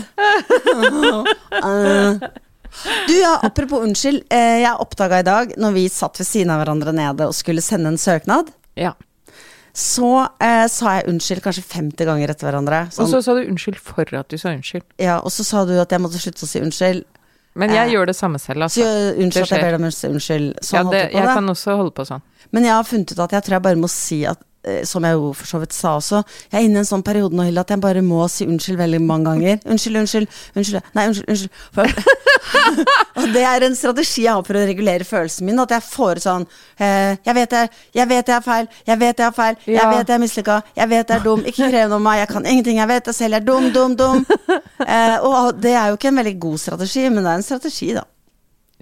[3.07, 4.25] Du, ja, apropos unnskyld.
[4.31, 7.63] eh, Jeg oppdaga i dag, når vi satt ved siden av hverandre nede og skulle
[7.63, 8.95] sende en søknad, Ja.
[9.75, 12.87] så eh, sa jeg unnskyld kanskje 50 ganger etter hverandre.
[12.89, 14.83] Og Sånn, så sa du unnskyld for at du sa unnskyld.
[14.99, 17.05] ja, og så sa du at jeg måtte slutte å si unnskyld.
[17.55, 18.83] Men jeg gjør det samme selv, altså.
[18.83, 20.49] Så, unnskyld Det at jeg ber deg om unnskyld.
[20.67, 21.35] Sånn Ja, det, jeg det.
[21.39, 22.25] kan også holde på sånn.
[22.51, 24.41] Men jeg har funnet ut at jeg tror jeg bare må si at
[24.89, 26.23] som jeg jo for så vidt sa også,
[26.53, 28.79] jeg er inne i en sånn periode nå, Hilde, at jeg bare må si unnskyld
[28.81, 29.59] veldig mange ganger.
[29.75, 30.91] Unnskyld, unnskyld, unnskyld.
[30.97, 31.51] Nei, unnskyld, unnskyld.
[33.21, 36.21] Og det er en strategi jeg har for å regulere følelsene mine, at jeg får
[36.25, 36.45] sånn
[36.79, 39.75] eh, Jeg vet jeg, jeg vet jeg er feil, jeg vet jeg er feil, jeg
[39.79, 39.89] Ja.
[39.91, 42.31] vet jeg er mislykka, jeg vet jeg er dum, ikke krev noe av meg, jeg
[42.33, 44.25] kan ingenting, jeg vet jeg selv er dum, dum, dum.
[44.85, 47.87] Eh, og det er jo ikke en veldig god strategi, men det er en strategi,
[47.97, 48.03] da.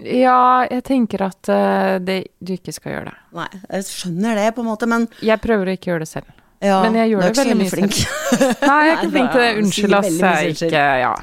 [0.03, 3.17] Ja, jeg tenker at uh, det, du ikke skal gjøre det.
[3.39, 6.27] Nei, jeg skjønner det, på en måte, men Jeg prøver å ikke gjøre det selv.
[6.63, 7.97] ja, Men jeg gjør det veldig mye flink.
[8.69, 9.49] Nei, jeg er ikke flink til det.
[9.63, 10.11] Unnskyld, ass.
[10.19, 11.13] Jeg er ikke Ja.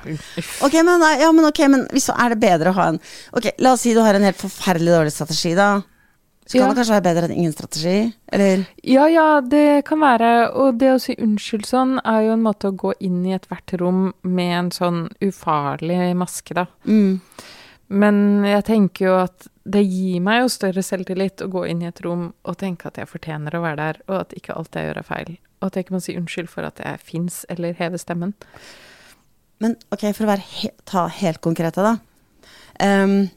[0.67, 3.01] Ok, men, ja, men okay, men hvis er det bedre å ha en
[3.37, 5.71] Ok, La oss si du har en helt forferdelig dårlig strategi, da.
[6.51, 6.69] Så kan Ja.
[6.73, 8.13] det kanskje være bedre enn ingen strategi?
[8.33, 10.51] Eller Ja, ja, det kan være.
[10.59, 13.77] Og det å si unnskyld sånn er jo en måte å gå inn i ethvert
[13.79, 16.67] rom med en sånn ufarlig maske, da.
[16.89, 17.21] mm,
[17.91, 21.89] Men jeg tenker jo at det gir meg jo større selvtillit å gå inn i
[21.89, 24.87] et rom og tenke at jeg fortjener å være der, og at ikke alt jeg
[24.89, 25.35] gjør er feil.
[25.61, 28.37] Og at jeg ikke må si unnskyld for at jeg fins, eller heve stemmen.
[29.61, 31.99] Men ok, for å være he ta helt konkrete, da.
[32.81, 33.29] Um,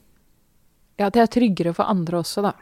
[0.99, 2.53] Ja, at jeg er tryggere for andre også, da.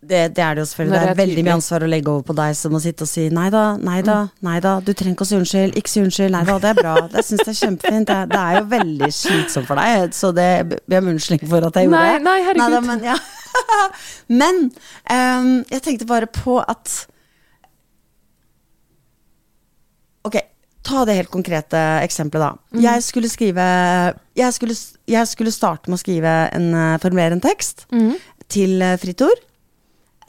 [0.00, 0.92] Det, det er det jo selvfølgelig.
[0.92, 2.80] Det Det det er er veldig mye ansvar å legge over på deg som å
[2.80, 4.30] sitte og si nei da, nei da, Mm.
[4.48, 6.78] nei da, du trenger ikke å si unnskyld, ikke si unnskyld, nei da, det er
[6.80, 6.94] bra.
[7.12, 8.06] Det syns det er kjempefint.
[8.08, 10.48] Det, er- det er jo veldig slitsomt for deg, så det
[10.88, 12.22] ber om unnskyldning for at jeg gjorde Nei, det.
[12.24, 12.64] nei, herregud.
[12.64, 13.18] Neida, men ja.
[14.40, 14.60] men
[15.10, 17.06] um, jeg tenkte bare på at
[20.28, 20.36] Ok,
[20.84, 22.76] ta det helt konkrete eksempelet, da.
[22.76, 22.82] Mm.
[22.84, 23.64] Jeg skulle skrive
[24.36, 24.74] jeg skulle,
[25.08, 28.16] jeg skulle starte med å skrive en, eh, formulere en tekst Mm.
[28.48, 29.40] til eh, Fritt Ord.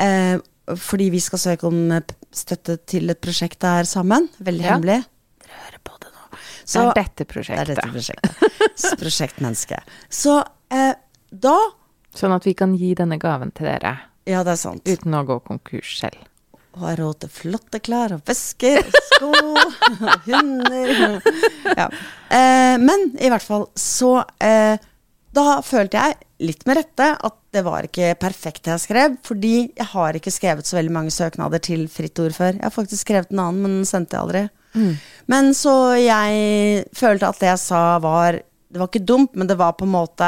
[0.01, 0.37] Eh,
[0.77, 4.29] fordi vi skal søke om eh, støtte til et prosjekt der sammen.
[4.39, 4.75] Veldig Ja.
[4.75, 4.99] hemmelig.
[5.43, 6.39] Dere hører på det nå.
[6.71, 7.67] Det er dette prosjektet.
[7.67, 8.99] det er dette prosjektet.
[9.03, 9.79] Prosjektmenneske.
[10.09, 10.39] Så
[10.71, 10.93] eh,
[11.31, 11.57] da
[12.11, 13.93] Sånn at vi kan gi denne gaven til dere
[14.27, 14.83] Ja, det er sant.
[14.83, 16.17] uten å gå konkurs selv.
[16.75, 20.91] Og har råd til flotte klær og vesker og sko og hunder.
[21.79, 21.85] Ja.
[22.31, 24.75] Eh, men i hvert fall så eh,
[25.31, 29.17] Da følte jeg, litt med rette, at det var ikke perfekt det jeg skrev.
[29.23, 32.57] Fordi jeg har ikke skrevet så veldig mange søknader til Fritt Ord før.
[32.57, 34.43] Jeg har faktisk skrevet en annen, men den sendte jeg aldri.
[35.31, 38.37] Men så jeg følte at det jeg sa var
[38.71, 40.27] Det var ikke dumt, men det var på en måte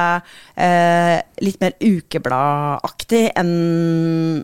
[0.59, 4.43] eh, litt mer ukebladaktig enn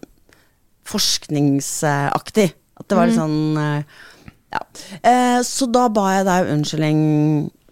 [0.87, 2.45] forskningsaktig.
[2.79, 3.99] At det var litt sånn eh,
[4.55, 4.61] Ja.
[5.03, 7.01] Eh, så da ba jeg deg unnskyldning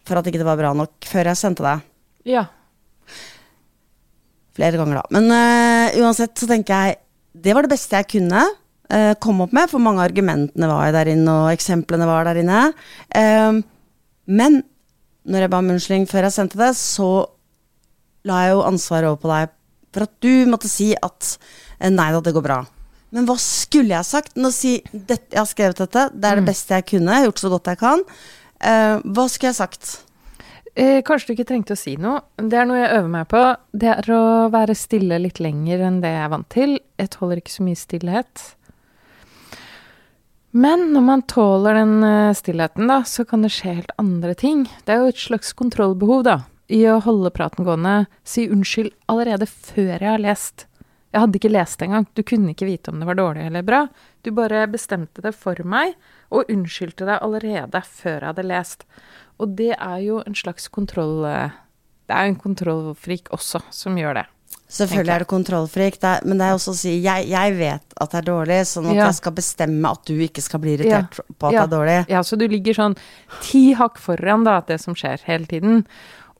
[0.05, 1.87] for at ikke det var bra nok, før jeg sendte deg.
[2.27, 2.43] Ja.
[4.57, 5.09] Flere ganger, da.
[5.13, 6.97] Men uh, uansett så tenker jeg
[7.37, 10.89] det var det beste jeg kunne uh, komme opp med, for mange av argumentene var
[10.95, 12.61] der inne, og eksemplene var der inne.
[13.13, 13.59] Uh,
[14.25, 14.63] men
[15.27, 17.27] når jeg ba om unnskyldning før jeg sendte det, så
[18.27, 19.53] la jeg jo ansvaret over på deg
[19.93, 21.35] for at du måtte si at
[21.93, 22.57] nei da, det går bra.
[23.15, 24.33] Men hva skulle jeg sagt?
[24.39, 27.29] Nå si dette, jeg har skrevet dette, det er det beste jeg kunne, jeg har
[27.29, 28.03] gjort så godt jeg kan.
[29.07, 29.93] Hva skulle jeg sagt?
[30.77, 32.19] Eh, kanskje du ikke trengte å si noe.
[32.37, 33.39] Det er noe jeg øver meg på.
[33.73, 34.21] Det er å
[34.53, 36.75] være stille litt lenger enn det jeg er vant til.
[37.01, 38.43] Jeg tåler ikke så mye stillhet.
[40.53, 44.67] Men når man tåler den eh, stillheten, da, så kan det skje helt andre ting.
[44.85, 46.37] Det er jo et slags kontrollbehov, da,
[46.69, 48.03] i å holde praten gående.
[48.21, 50.67] Si unnskyld allerede før jeg har lest.
[51.09, 52.05] Jeg hadde ikke lest engang.
[52.13, 53.85] Du kunne ikke vite om det var dårlig eller bra.
[54.21, 55.97] Du bare bestemte det for meg,
[56.29, 58.85] og unnskyldte deg allerede før jeg hadde lest.
[59.39, 61.23] Og det er jo en slags kontroll...
[61.25, 61.49] eh,
[62.07, 64.25] Det er jo en kontrollfrik også som gjør det.
[64.67, 67.93] Selvfølgelig er det kontrollfrik, det er, men det er også å si jeg, jeg vet
[68.03, 69.05] at det er dårlig, sånn at Ja.
[69.07, 71.61] jeg skal bestemme at du ikke skal bli irritert på at ja.
[71.65, 71.97] det er dårlig.
[72.11, 72.95] Ja, så du ligger sånn
[73.45, 75.85] ti hakk foran da, det som skjer hele tiden.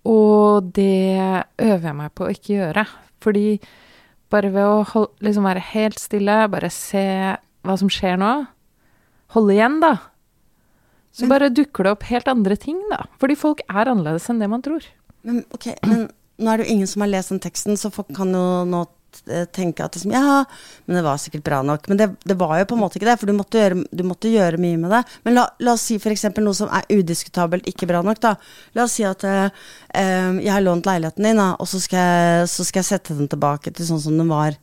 [0.07, 2.85] Og det øver jeg meg på å ikke gjøre.
[3.23, 3.45] Fordi
[4.31, 7.05] bare ved å holde, liksom være helt stille, bare se
[7.63, 8.33] hva som skjer nå,
[9.35, 9.93] holde igjen, da,
[11.17, 13.03] så Men- bare dukker det opp helt andre ting, da.
[13.17, 14.85] Fordi folk er annerledes enn det man tror.
[15.25, 16.05] Men okay, men
[16.37, 18.83] nå er det jo ingen som har lest den teksten, så folk kan jo nå
[19.33, 20.43] eh, tenke at liksom, ja,
[20.85, 21.87] men det var sikkert bra nok.
[21.89, 24.03] Men det, det var jo på en måte ikke det, for du måtte gjøre, du
[24.05, 25.01] måtte gjøre mye med det.
[25.25, 26.27] Men la, la oss si f.eks.
[26.37, 28.35] noe som er udiskutabelt ikke bra nok, da.
[28.77, 29.49] La oss si at eh,
[29.97, 33.17] eh, jeg har lånt leiligheten din, da, og så skal, jeg, så skal jeg sette
[33.17, 34.53] den tilbake til sånn som den var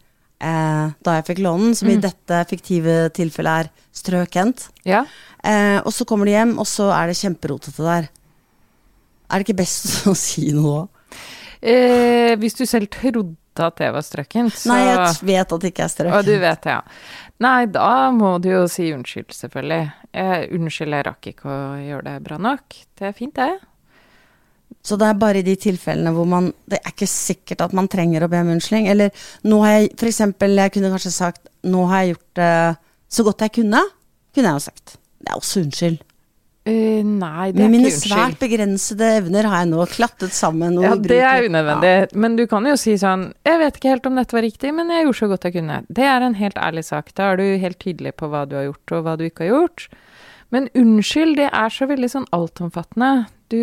[0.45, 4.69] eh, da jeg fikk låne den, som i dette fiktive tilfellet er strøkent.
[4.89, 5.05] Ja.
[5.45, 8.11] Eh, og så kommer de hjem, og så er det kjemperotete der.
[9.31, 11.19] Er det ikke best å si noe da?
[11.65, 15.71] Eh, hvis du selv trodde at det var strøkent, så Nei, jeg vet at det
[15.73, 16.17] ikke er strøkent.
[16.19, 16.83] Og du vet det, ja.
[17.45, 19.87] Nei, da må du jo si unnskyld, selvfølgelig.
[20.13, 22.77] Eh, unnskyld, jeg rakk ikke å gjøre det bra nok.
[22.99, 23.57] Det er fint, det.
[24.85, 27.89] Så det er bare i de tilfellene hvor man Det er ikke sikkert at man
[27.89, 28.89] trenger å be om unnskyldning.
[28.93, 32.57] Eller nå har jeg for eksempel, jeg kunne kanskje sagt Nå har jeg gjort det
[33.15, 33.81] så godt jeg kunne.
[34.35, 34.97] Kunne jeg jo sagt.
[35.23, 36.03] Det er også unnskyld.
[36.65, 40.33] Uh, nei, det er Med er mine ikke svært begrensede evner har jeg nå klattet
[40.33, 41.51] sammen og Ja, det er unødvendig.
[41.53, 42.21] unødvendig.
[42.25, 44.89] Men du kan jo si sånn Jeg vet ikke helt om dette var riktig, men
[44.89, 45.77] jeg gjorde så godt jeg kunne.
[45.93, 47.13] Det er en helt ærlig sak.
[47.13, 49.53] Da er du helt tydelig på hva du har gjort, og hva du ikke har
[49.53, 49.89] gjort.
[50.57, 53.27] Men unnskyld, det er så veldig sånn altomfattende.
[53.53, 53.61] Du,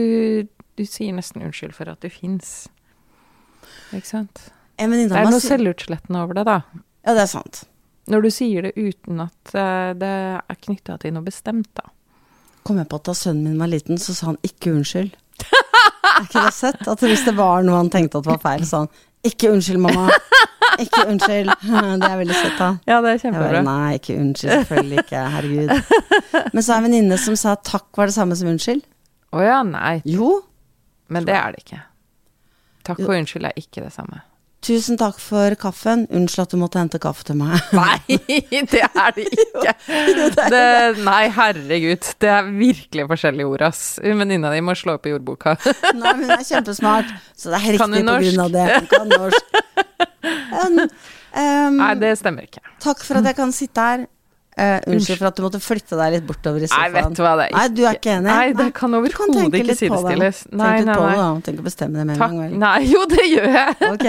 [0.81, 2.65] du sier nesten unnskyld for at du fins.
[3.93, 4.47] Ikke sant?
[4.81, 6.61] Det er noe selvutslettende over det, da.
[7.05, 7.63] Ja, det er sant.
[8.09, 11.91] Når du sier det uten at eh, det er knytta til noe bestemt, da.
[12.65, 15.13] Kom jeg på at da sønnen min var liten, så sa han ikke unnskyld.
[15.41, 16.83] Er ikke det søtt?
[16.89, 18.91] At hvis det var noe han tenkte at var feil, sa han
[19.25, 20.09] ikke unnskyld, mamma.
[20.81, 21.51] Ikke unnskyld.
[22.01, 22.69] Det er veldig søtt, da.
[22.89, 23.49] Ja, det er kjempebra.
[23.51, 25.23] bare, nei, ikke unnskyld, selvfølgelig ikke.
[25.35, 25.73] Herregud.
[26.55, 28.81] Men så er en venninne som sa takk var det samme som unnskyld.
[29.35, 29.99] Å ja, nei.
[30.09, 30.39] Jo,
[31.11, 31.81] Men det er det ikke.
[32.87, 34.21] Takk og unnskyld er ikke det samme.
[34.61, 36.03] tusen takk for kaffen.
[36.13, 37.57] Unnskyld at du måtte hente kaffe til meg.
[37.77, 37.97] Nei,
[38.69, 39.73] det er det ikke.
[40.51, 40.61] Det,
[41.01, 42.07] nei, herregud.
[42.21, 43.81] Det er virkelig forskjellige ord, ass.
[44.03, 45.55] Venninna di må slå opp i ordboka.
[46.01, 48.65] Nei, men hun er kjempesmart, så det er riktig på grunn av det.
[48.75, 49.53] Hun kan norsk.
[50.61, 52.63] Um, um, Nei, det stemmer ikke.
[52.83, 54.05] Takk for at jeg kan sitte her.
[54.59, 56.95] Eh, unnskyld for at du måtte flytte deg litt bortover i Nei, sofaen.
[56.97, 58.27] vet du hva, det er Nei, du er ikke enig?
[58.27, 60.41] Nei, det kan overhodet ikke sidestilles.
[60.51, 60.65] Nei.
[60.65, 61.27] Tenk litt nei, på det, da.
[61.47, 62.57] Tenk å bestemme det med en gang.
[62.65, 63.77] Nei, jo, det gjør jeg.
[63.91, 64.05] Ok.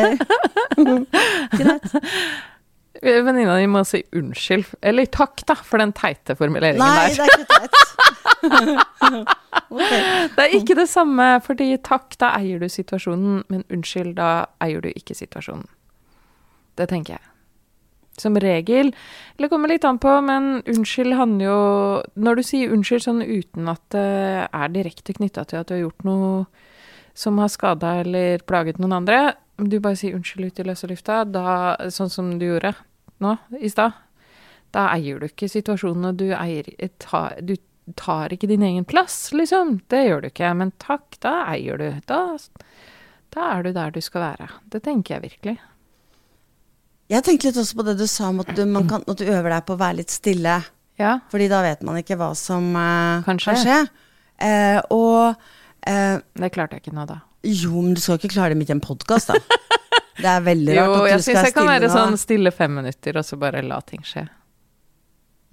[1.60, 1.86] Greit.
[3.02, 4.76] Venninna di må si unnskyld.
[4.82, 7.22] Eller takk, da, for den teite formuleringen Nei, der.
[7.22, 7.74] det er ikke teit.
[9.78, 10.02] okay.
[10.34, 14.82] Det er ikke det samme, fordi takk, da eier du situasjonen, men unnskyld, da eier
[14.82, 15.66] du ikke situasjonen.
[16.78, 17.31] Det tenker jeg.
[18.22, 18.92] Som regel.
[19.34, 21.62] Eller kommer litt an på, men unnskyld handler jo
[22.22, 25.84] Når du sier unnskyld sånn uten at det er direkte knytta til at du har
[25.86, 26.44] gjort noe
[27.18, 31.18] som har skada eller plaget noen andre, du bare sier unnskyld ut i løse lufta,
[31.92, 32.72] sånn som du gjorde
[33.22, 33.98] nå i stad,
[34.72, 36.70] da eier du ikke situasjonen, og du eier
[37.02, 37.56] tar, Du
[37.98, 39.80] tar ikke din egen plass, liksom.
[39.90, 40.52] Det gjør du ikke.
[40.54, 41.88] Men takk, da eier du.
[42.06, 42.38] Da,
[43.34, 44.48] da er du der du skal være.
[44.70, 45.56] Det tenker jeg virkelig.
[47.10, 49.24] Jeg tenkte litt også på det du sa om at du, man kan, at du
[49.26, 50.60] øver deg på å være litt stille.
[51.00, 51.16] Ja.
[51.32, 53.80] Fordi da vet man ikke hva som eh, Kan skje.
[54.42, 55.34] Eh, og
[55.88, 57.18] eh, Det klarte jeg ikke nå, da.
[57.48, 59.40] jo, men du skal ikke klare det midt i en podkast, da.
[60.22, 61.92] Det er veldig rart Jo, at jeg du skal syns jeg kan være nå.
[61.96, 64.26] sånn stille fem minutter, og så bare la ting skje.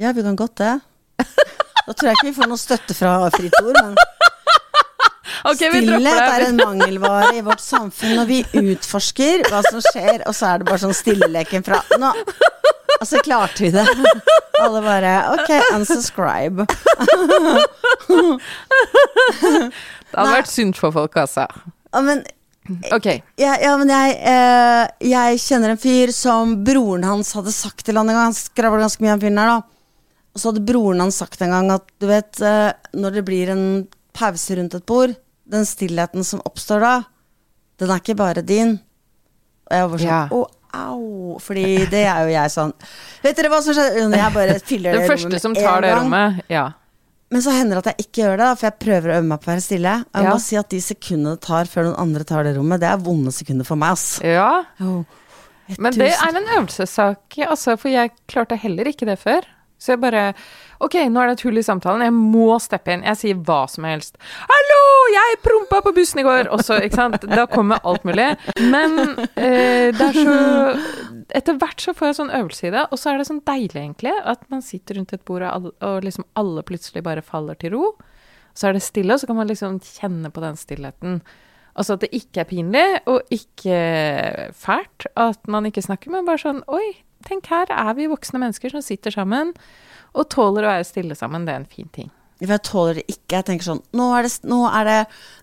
[0.03, 0.73] Ja, vi kan godt det.
[1.19, 3.95] Da tror jeg ikke vi får noe støtte fra Fritt Ord, men
[5.47, 10.23] Ok, vi stillhet er en mangelvare i vårt samfunn når vi utforsker hva som skjer,
[10.27, 12.11] og så er det bare sånn stilleleken fra Nå
[12.99, 13.85] Og så klarte vi det.
[14.59, 16.65] Alle bare Ok, unsubscribe.
[20.09, 21.47] Det hadde vært sunt for folk, altså.
[21.93, 22.25] Ja, men
[22.93, 23.23] Okay.
[23.41, 27.97] Ja, ja, men jeg, eh, jeg kjenner en fyr som broren hans hadde sagt til
[27.97, 28.27] han en gang.
[28.29, 30.19] Han skravler ganske mye om fyren her, da.
[30.35, 33.49] Og så hadde broren hans sagt en gang at du vet, eh, når det blir
[33.55, 33.63] en
[34.13, 35.15] pause rundt et bord,
[35.49, 36.93] den stillheten som oppstår da,
[37.79, 38.77] den er ikke bare din.
[39.69, 40.21] Og jeg var sånn Ja.
[40.33, 40.45] Å,
[40.79, 41.37] au.
[41.41, 42.73] Fordi det er jo jeg sånn
[43.23, 43.95] Vet dere hva som skjer?
[44.13, 46.67] Jeg bare fyller det rommet Den første som tar det rommet, ja.
[47.29, 49.41] Men så hender det at jeg ikke gjør det, for jeg prøver å øve meg
[49.41, 49.91] på å være stille.
[50.01, 50.31] Og jeg Ja.
[50.33, 52.97] må si at de sekundene det tar før noen andre tar det rommet, det er
[53.05, 54.07] vonde sekunder for meg, ass.
[54.25, 55.03] Ja, Oh.
[55.77, 59.45] men det er en øvelsessak, altså, for jeg klarte heller ikke det før.
[59.79, 60.33] Så jeg bare
[60.81, 63.01] Ok, nå er det et hull i samtalen, jeg må steppe inn.
[63.03, 64.15] Jeg sier hva som helst.
[65.13, 67.25] Jeg prompa på bussen i går!' Også, ikke sant.
[67.29, 68.29] Da kommer alt mulig.
[68.59, 68.97] Men
[69.35, 70.37] eh, det er så
[71.35, 73.77] Etter hvert så får jeg sånn øvelse i det, og så er det sånn deilig,
[73.77, 77.75] egentlig, at man sitter rundt et bord, og og liksom alle plutselig bare faller til
[77.75, 77.91] ro.
[78.57, 81.21] Så er det stille, og så kan man liksom kjenne på den stillheten.
[81.77, 83.77] Altså at det ikke er pinlig, og ikke
[84.57, 88.73] fælt at man ikke snakker, men bare sånn Oi, tenk her er vi voksne mennesker
[88.73, 89.53] som sitter sammen
[90.17, 91.45] og tåler å være stille sammen.
[91.45, 92.09] Det er en fin ting.
[92.39, 93.35] For jeg tåler det ikke.
[93.35, 94.97] Jeg tenker sånn nå er, det, nå, er det,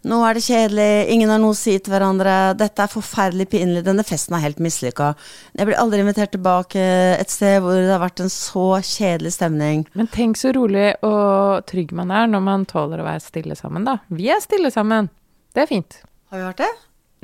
[0.09, 3.83] nå er det kjedelig, ingen har noe å si til hverandre, dette er forferdelig pinlig,
[3.85, 5.11] denne festen er helt mislykka.
[5.59, 6.87] Jeg blir aldri invitert tilbake
[7.19, 9.85] et sted hvor det har vært en så kjedelig stemning.
[9.99, 13.85] Men tenk så rolig og trygg man er når man tåler å være stille sammen,
[13.89, 13.99] da.
[14.09, 15.13] Vi er stille sammen.
[15.53, 16.01] Det er fint.
[16.33, 16.73] Har vi vært det?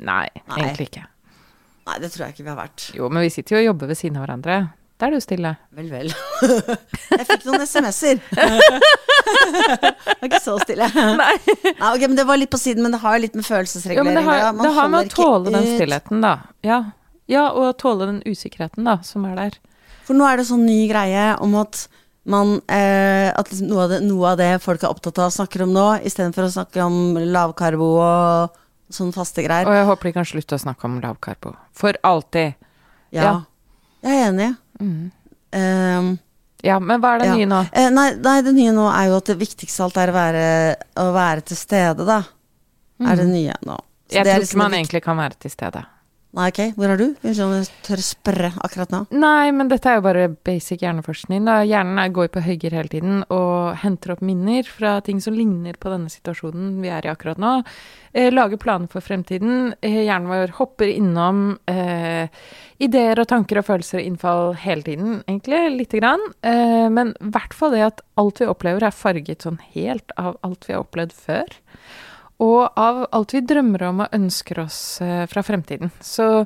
[0.03, 0.61] Nei, Nei.
[0.61, 1.07] egentlig ikke.
[1.83, 2.87] Nei, det tror jeg ikke vi har vært.
[2.95, 4.61] Jo, men vi sitter jo og jobber ved siden av hverandre.
[5.01, 5.55] Da er du stille.
[5.73, 6.11] Vel, vel.
[7.17, 8.21] Jeg fikk noen SMS-er.
[9.43, 10.87] Det var ikke så stille.
[11.17, 11.33] Nei.
[11.65, 14.23] Nei, ok, men Det var litt på siden, men det har litt med følelsesregulering det
[14.23, 14.53] har, å gjøre.
[14.59, 16.33] Man det har med å tåle den stillheten, da.
[16.63, 16.79] Ja.
[17.31, 19.59] ja, og tåle den usikkerheten, da, som er der.
[20.07, 21.85] For nå er det sånn ny greie om at
[22.23, 25.65] man eh, At liksom noe, av det, noe av det folk er opptatt av, snakker
[25.65, 28.59] om nå, istedenfor å snakke om lavkarbo og
[28.93, 29.67] sånne faste greier.
[29.67, 31.55] Og jeg håper de kan slutte å snakke om lavkarbo.
[31.75, 32.55] For alltid.
[33.11, 33.23] Ja.
[33.25, 33.33] ja.
[34.03, 34.53] Jeg er enig.
[34.79, 35.11] Mm.
[35.51, 36.13] Ehm,
[36.63, 37.33] Ja, men hva er det ja.
[37.35, 37.57] nye nå?
[37.75, 40.43] Eh, nei, nei, det nye nå er jo at det viktigste alt er å være,
[41.03, 42.21] å være til stede, da.
[43.03, 43.75] Er det nye nå.
[44.07, 44.15] Så Mm.
[44.15, 45.81] Jeg det tror liksom ikke man det egentlig kan være til stede.
[46.33, 46.59] Nei, ok.
[46.73, 47.03] Hvor er du?
[47.21, 49.03] Unnskyld om jeg tør spørre akkurat nå.
[49.21, 51.43] Nei, men dette er jo bare basic hjerneforskning.
[51.45, 51.59] Da.
[51.61, 55.77] Hjernen er, går på høygir hele tiden og henter opp minner fra ting som ligner
[55.77, 57.51] på denne situasjonen vi er i akkurat nå.
[58.17, 59.75] Eh, lager planer for fremtiden.
[59.85, 62.25] Eh, hjernen vår hopper innom eh,
[62.81, 65.61] ideer og tanker og følelser og innfall hele tiden, egentlig.
[65.77, 66.25] Lite grann.
[66.41, 70.41] Eh, men i hvert fall det at alt vi opplever, er farget sånn helt av
[70.41, 71.61] alt vi har opplevd før.
[72.41, 75.91] Og av alt vi drømmer om og ønsker oss eh, fra fremtiden.
[76.01, 76.45] Så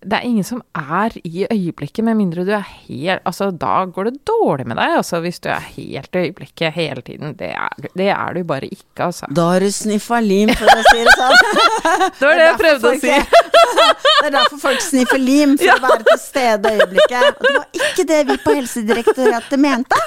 [0.00, 4.08] det er ingen som er i øyeblikket, med mindre du er helt Altså, da går
[4.08, 7.34] det dårlig med deg, altså, hvis du er helt i øyeblikket hele tiden.
[7.36, 9.28] Det er, det er du bare ikke, altså.
[9.36, 11.36] Da har du sniffa lim, for å si det sånn.
[12.20, 13.12] Det var det jeg prøvde å si.
[13.12, 17.28] Det er derfor folk sniffer lim, for å være til stede i øyeblikket.
[17.28, 20.00] Og det var ikke det vi på Helsedirektoratet mente.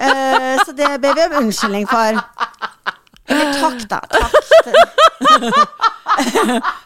[0.00, 2.22] Uh, så det ber vi om unnskyldning for.
[3.30, 4.00] Eller takk, da.
[4.10, 4.34] Takk.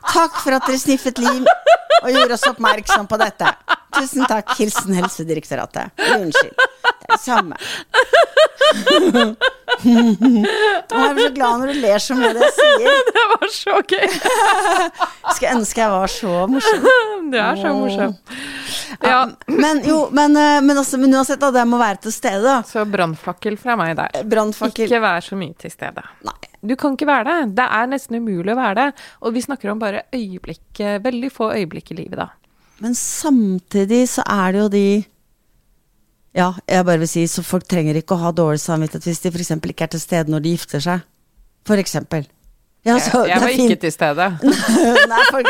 [0.14, 1.44] takk for at dere sniffet lim
[2.04, 3.48] og gjorde oss oppmerksom på dette.
[3.94, 4.54] Tusen takk.
[4.58, 5.94] Hilsen Helsedirektoratet.
[6.18, 6.56] Unnskyld.
[6.84, 7.56] Det er det samme.
[9.84, 13.00] Jeg blir så glad når du ler så mye av det jeg sier.
[13.14, 14.08] Det var så gøy!
[15.34, 16.86] Skulle ønske jeg var så morsom.
[17.32, 18.36] Du er så morsomt.
[19.02, 22.42] Ja, Men jo, men, eh, men, altså, men uansett, da, det må være til stede.
[22.44, 22.62] da.
[22.62, 24.22] så brannfakkel fra meg der.
[24.30, 24.86] Brandfakkel.
[24.86, 26.04] Ikke vær så mye til stede.
[26.26, 26.36] Nei.
[26.64, 27.56] Du kan ikke være det.
[27.58, 29.04] Det er nesten umulig å være det.
[29.22, 32.30] Og vi snakker om bare øyeblikk, veldig få øyeblikk i livet, da.
[32.82, 34.86] Men samtidig så er det jo de
[36.34, 39.30] Ja, jeg bare vil si, så folk trenger ikke å ha dårlig samvittighet hvis de
[39.30, 39.52] f.eks.
[39.54, 41.04] ikke er til stede når de gifter seg.
[41.64, 42.26] For eksempel.
[42.84, 44.24] Ja, så, Jeg, jeg var ikke til stede.
[45.12, 45.46] Nei, for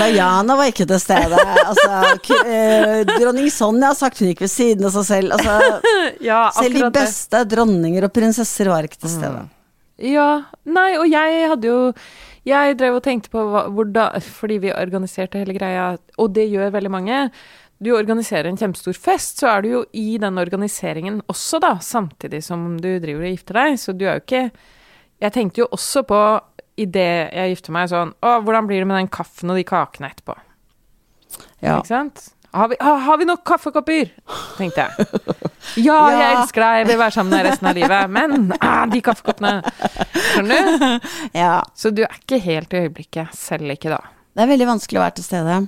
[0.00, 1.38] Diana var ikke til stede.
[1.62, 1.98] Altså,
[2.42, 5.36] eh, dronning Sonja har sagt hun gikk ved siden av seg selv.
[5.36, 5.80] Altså,
[6.30, 7.52] Ja, selv de beste det.
[7.54, 9.44] dronninger og prinsesser var ikke til stede.
[10.02, 10.26] Ja,
[10.68, 11.76] nei, og jeg hadde jo
[12.46, 15.86] Jeg drev og tenkte på hva, hvordan Fordi vi organiserte hele greia,
[16.20, 17.22] og det gjør veldig mange.
[17.80, 22.42] du organiserer en kjempestor fest, så er du jo i den organiseringen også, da, samtidig
[22.44, 23.78] som du driver og gifter deg.
[23.80, 24.50] Så du er jo ikke
[25.20, 26.20] Jeg tenkte jo også på
[26.76, 30.10] idet jeg gifter meg, sånn Å, hvordan blir det med den kaffen og de kakene
[30.12, 30.36] etterpå?
[31.64, 31.78] Ja.
[31.78, 32.26] Ikke sant?
[32.56, 34.12] Har vi, har, vi nok kaffekopper?
[34.56, 35.06] tenkte jeg.
[35.82, 38.12] Ja, jeg elsker deg, jeg vil være sammen med deg resten av livet.
[38.16, 39.50] Men ah, de kaffekoppene
[40.30, 41.08] Skjønner du?
[41.42, 41.56] ja.
[41.76, 43.98] Så du er ikke helt i øyeblikket, selv ikke da.
[44.36, 45.58] Det er veldig vanskelig å være til stede.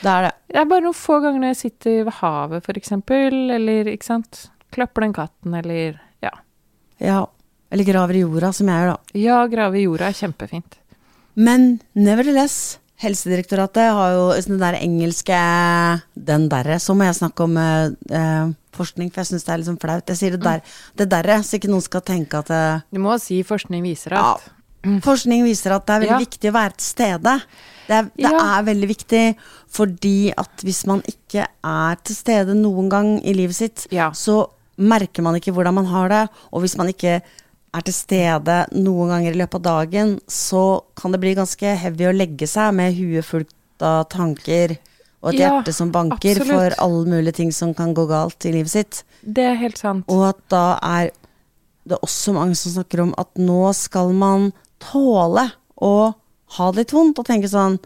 [0.00, 0.32] Det er det.
[0.50, 4.08] Det er bare noen få ganger når jeg sitter ved havet, for eksempel, eller ikke
[4.10, 4.42] sant,
[4.74, 6.34] klapper den katten, eller ja.
[7.00, 7.20] Ja.
[7.74, 9.18] Eller graver i jorda, som jeg gjør, da.
[9.18, 10.76] Ja, grave i jorda er kjempefint.
[11.34, 15.34] Men nevertheless, Helsedirektoratet har jo den der engelske
[16.14, 16.76] Den derre.
[16.78, 19.80] Så må jeg snakke om eh, eh, forskning, for jeg syns det er litt sånn
[19.82, 20.06] flaut.
[20.12, 20.62] Jeg sier det der,
[20.96, 22.62] det derre, så ikke noen skal tenke at det,
[22.94, 24.34] Du må si forskning viser Ja.
[24.36, 24.50] at
[25.02, 26.18] Forskning viser at det er veldig Ja.
[26.20, 27.32] viktig å være til stede.
[27.88, 28.58] Det er, det Ja.
[28.58, 29.36] er veldig viktig
[29.72, 34.10] fordi at hvis man ikke er til stede noen gang i livet sitt, Ja.
[34.10, 34.46] så
[34.78, 36.28] merker man ikke hvordan man har det.
[36.52, 37.22] Og hvis man ikke
[37.74, 42.06] er til stede noen ganger i løpet av dagen, så kan det bli ganske heavy
[42.08, 44.76] å legge seg med huet fullt av tanker
[45.24, 46.52] og et Ja, hjerte som banker absolutt.
[46.52, 49.02] for alle mulige ting som kan gå galt i livet sitt.
[49.24, 50.04] Det er helt sant.
[50.12, 51.10] Og at da er
[51.88, 55.48] det også mange som snakker om at nå skal man tåle
[55.80, 56.14] å
[56.58, 57.78] ha det litt vondt, og tenke sånn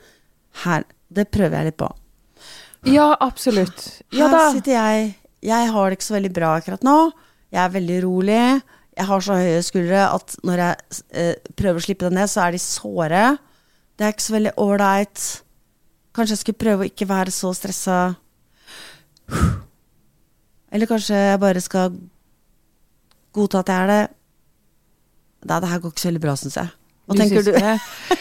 [0.64, 0.82] Her,
[1.14, 1.88] det prøver jeg litt på.
[2.88, 4.02] Ja, absolutt.
[4.12, 5.14] Ja Her sitter jeg,
[5.46, 6.96] jeg har det ikke så veldig bra akkurat nå.
[7.54, 8.42] Jeg er veldig rolig.
[8.98, 12.46] Jeg har så høye skuldre at når jeg eh, prøver å slippe det ned, så
[12.46, 13.24] er de såre.
[13.94, 15.26] Det er ikke så veldig ålreit.
[16.16, 17.98] Kanskje jeg skulle prøve å ikke være så stressa.
[20.74, 21.94] Eller kanskje jeg bare skal
[23.36, 24.02] godta at jeg er det.
[25.46, 26.74] Nei, det her går ikke så veldig bra, syns jeg.
[27.06, 27.52] Hva Du tenker du?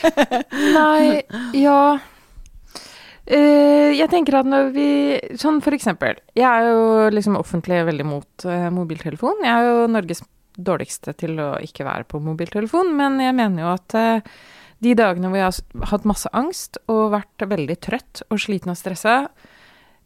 [0.78, 1.24] Nei,
[1.60, 4.88] ja uh, Jeg tenker at når vi
[5.42, 6.22] Sånn for eksempel.
[6.38, 9.44] Jeg er jo liksom offentlig veldig mot uh, mobiltelefon.
[9.44, 10.24] Jeg er jo Norges
[10.58, 14.38] dårligste til å ikke være på mobiltelefon, men jeg mener jo at eh,
[14.84, 18.78] de dagene hvor jeg har hatt masse angst og vært veldig trøtt og sliten og
[18.80, 19.16] stressa,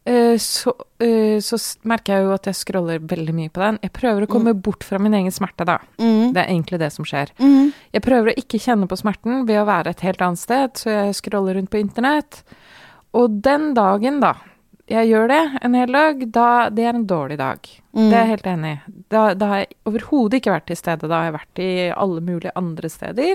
[0.08, 3.80] eh, så, eh, så merker jeg jo at jeg scroller veldig mye på den.
[3.84, 5.78] Jeg prøver å komme bort fra min egen smerte, da.
[6.00, 6.32] Mm.
[6.36, 7.34] Det er egentlig det som skjer.
[7.40, 7.72] Mm.
[7.96, 10.94] Jeg prøver å ikke kjenne på smerten ved å være et helt annet sted, så
[10.96, 12.42] jeg scroller rundt på internett.
[13.12, 14.36] Og den dagen, da,
[14.92, 17.68] jeg gjør det en hel dag, da, det er en dårlig dag.
[17.96, 18.06] Mm.
[18.06, 18.94] Det er jeg helt enig i.
[19.12, 21.08] Da, da har jeg overhodet ikke vært til stede.
[21.08, 23.34] Da har jeg vært i alle mulige andre steder.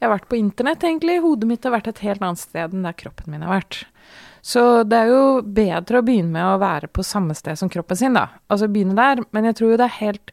[0.00, 1.18] Jeg har vært på internett, egentlig.
[1.20, 3.82] Hodet mitt har vært et helt annet sted enn der kroppen min har vært.
[4.40, 7.98] Så det er jo bedre å begynne med å være på samme sted som kroppen
[8.00, 8.30] sin, da.
[8.48, 9.20] Altså begynne der.
[9.36, 10.32] Men jeg tror jo det er helt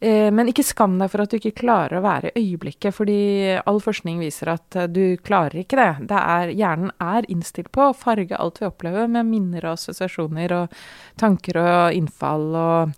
[0.00, 3.16] Men ikke skam deg for at du ikke klarer å være i øyeblikket, fordi
[3.60, 6.06] all forskning viser at eh, du klarer ikke det.
[6.08, 10.54] det er, hjernen er innstilt på å farge alt vi opplever med minner og assosiasjoner
[10.56, 10.78] og
[11.20, 12.94] tanker og innfall og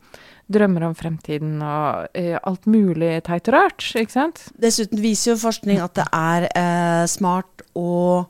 [0.52, 4.44] drømmer om fremtiden og eh, alt mulig teit og rart, ikke sant?
[4.62, 8.22] Dessuten viser jo forskning at det er eh, smart å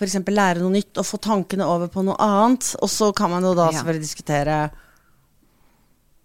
[0.00, 0.16] f.eks.
[0.24, 2.72] lære noe nytt og få tankene over på noe annet.
[2.80, 3.78] Og så kan man jo da Ja.
[3.78, 4.60] selvfølgelig diskutere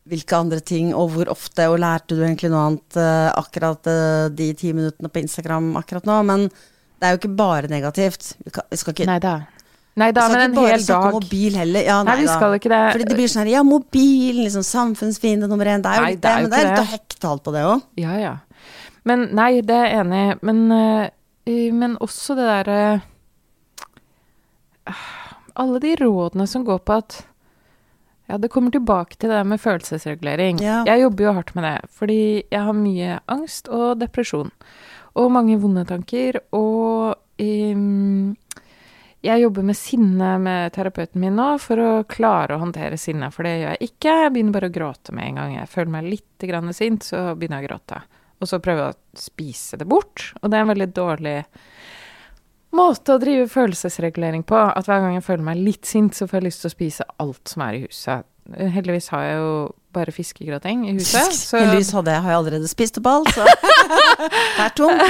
[0.06, 4.28] hvilke andre ting, og hvor ofte, og lærte du egentlig noe annet eh, akkurat eh,
[4.38, 6.20] de ti minuttene på Instagram akkurat nå?
[6.30, 8.36] Men det er jo ikke bare negativt.
[8.46, 9.36] Vi, kan, vi skal ikke, Nei da.
[9.96, 11.86] Nei vi da, skal men ikke en bare hel snakke dag om mobil heller.
[11.88, 12.38] Ja, Nei, nei, vi da.
[12.38, 12.82] skal ikke det.
[12.94, 15.84] Fordi det blir sånn her, ja, mobilen, liksom samfunnsfiende nummer én.
[15.86, 17.66] Det er jo Nei, det det, er jo men det er litt alt på det
[17.66, 17.86] òg.
[18.04, 18.34] Ja, ja.
[19.10, 20.40] Men nei, det er jeg enig i.
[20.50, 22.80] Men, eh, men også det derre
[25.56, 27.24] Alle de rådene som går på at
[28.26, 30.62] Ja, det kommer tilbake til det med følelsesregulering.
[30.64, 30.80] Ja.
[30.88, 34.50] Jeg jobber jo hardt med det, fordi jeg har mye angst og depresjon.
[35.16, 36.42] Og mange vonde tanker.
[36.58, 38.34] Og um,
[39.26, 43.48] jeg jobber med sinne med terapeuten min nå for å klare å håndtere sinne, for
[43.48, 44.18] det gjør jeg ikke.
[44.26, 47.28] Jeg begynner bare å gråte med en gang jeg føler meg litt grann sint, så
[47.34, 48.02] begynner jeg å gråte.
[48.42, 51.38] Og så prøver jeg å spise det bort, og det er en veldig dårlig
[52.76, 54.58] måte å drive følelsesregulering på.
[54.58, 57.08] At hver gang jeg føler meg litt sint, så får jeg lyst til å spise
[57.24, 58.28] alt som er i huset.
[58.54, 59.54] Heldigvis har jeg jo
[59.96, 61.34] bare fiskegrateng i huset.
[61.34, 65.02] Så Heldigvis hadde jeg, har jeg allerede spist opp alt, så det er tomt.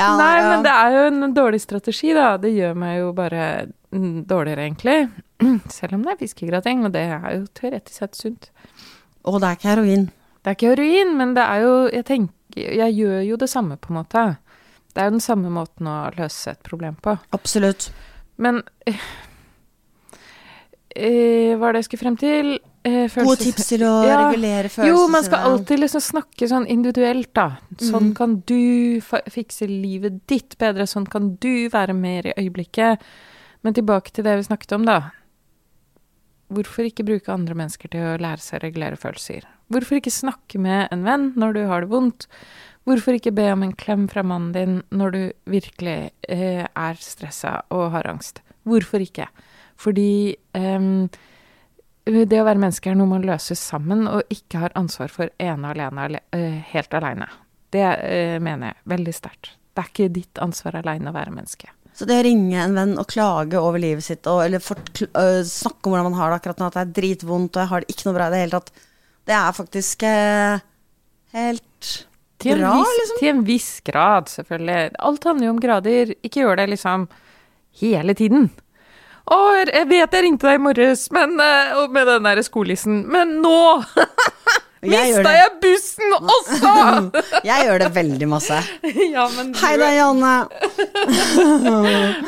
[0.00, 0.48] Ja, Nei, ja.
[0.48, 2.32] men det er jo en dårlig strategi, da.
[2.40, 3.44] Det gjør meg jo bare
[3.90, 4.96] dårligere, egentlig.
[5.78, 8.50] Selv om det er fiskegrateng, og det er jo teoretisk sett sunt.
[9.28, 10.08] Og det er ikke heroin.
[10.40, 13.76] Det er ikke heroin, men det er jo Jeg tenker Jeg gjør jo det samme,
[13.76, 14.22] på en måte.
[14.90, 17.16] Det er jo den samme måten å løse et problem på.
[17.36, 17.90] Absolutt.
[18.40, 19.04] Men øh,
[21.60, 22.58] Hva er det jeg skulle frem til?
[22.80, 24.30] Eh, Gode tips til å Ja.
[24.30, 24.88] regulere følelser.
[24.88, 27.58] Jo, man skal alltid liksom snakke sånn individuelt, da.
[27.76, 28.14] Sånn mm.
[28.16, 32.98] kan du fikse livet ditt bedre, sånn kan du være mer i øyeblikket.
[33.62, 35.12] Men tilbake til det vi snakket om, da.
[36.50, 39.44] hvorfor ikke bruke andre mennesker til å lære seg å regulere følelser?
[39.70, 42.26] Hvorfor ikke snakke med en venn når du har det vondt?
[42.88, 45.22] Hvorfor ikke be om en klem fra mannen din når du
[45.52, 48.40] virkelig eh, er stressa og har angst?
[48.68, 49.28] Hvorfor ikke?
[49.80, 50.86] Fordi eh,
[52.10, 55.68] det å være menneske er noe man løser sammen, og ikke har ansvar for ene
[55.68, 57.28] og alene, uh, helt aleine.
[57.70, 59.52] Det uh, mener jeg veldig sterkt.
[59.70, 61.70] Det er ikke ditt ansvar aleine å være menneske.
[61.94, 65.84] Så det å ringe en venn og klage over livet sitt, og, eller uh, snakke
[65.84, 67.94] om hvordan man har det akkurat nå, at det er dritvondt og jeg har det
[67.94, 68.86] ikke noe bra i det hele tatt,
[69.28, 70.06] det er faktisk
[71.36, 71.90] helt
[72.40, 73.20] til bra, viss, liksom.
[73.20, 74.96] Til en viss grad, selvfølgelig.
[75.10, 76.14] Alt handler jo om grader.
[76.24, 77.06] Ikke gjør det liksom
[77.80, 78.50] hele tiden.
[79.30, 83.36] Å, jeg vet jeg ringte deg i morges men, uh, med den der skolissen, men
[83.44, 83.60] nå
[84.80, 86.72] mista jeg bussen også!
[87.50, 88.58] jeg gjør det veldig masse.
[89.14, 90.34] ja, men Hei da, Janne.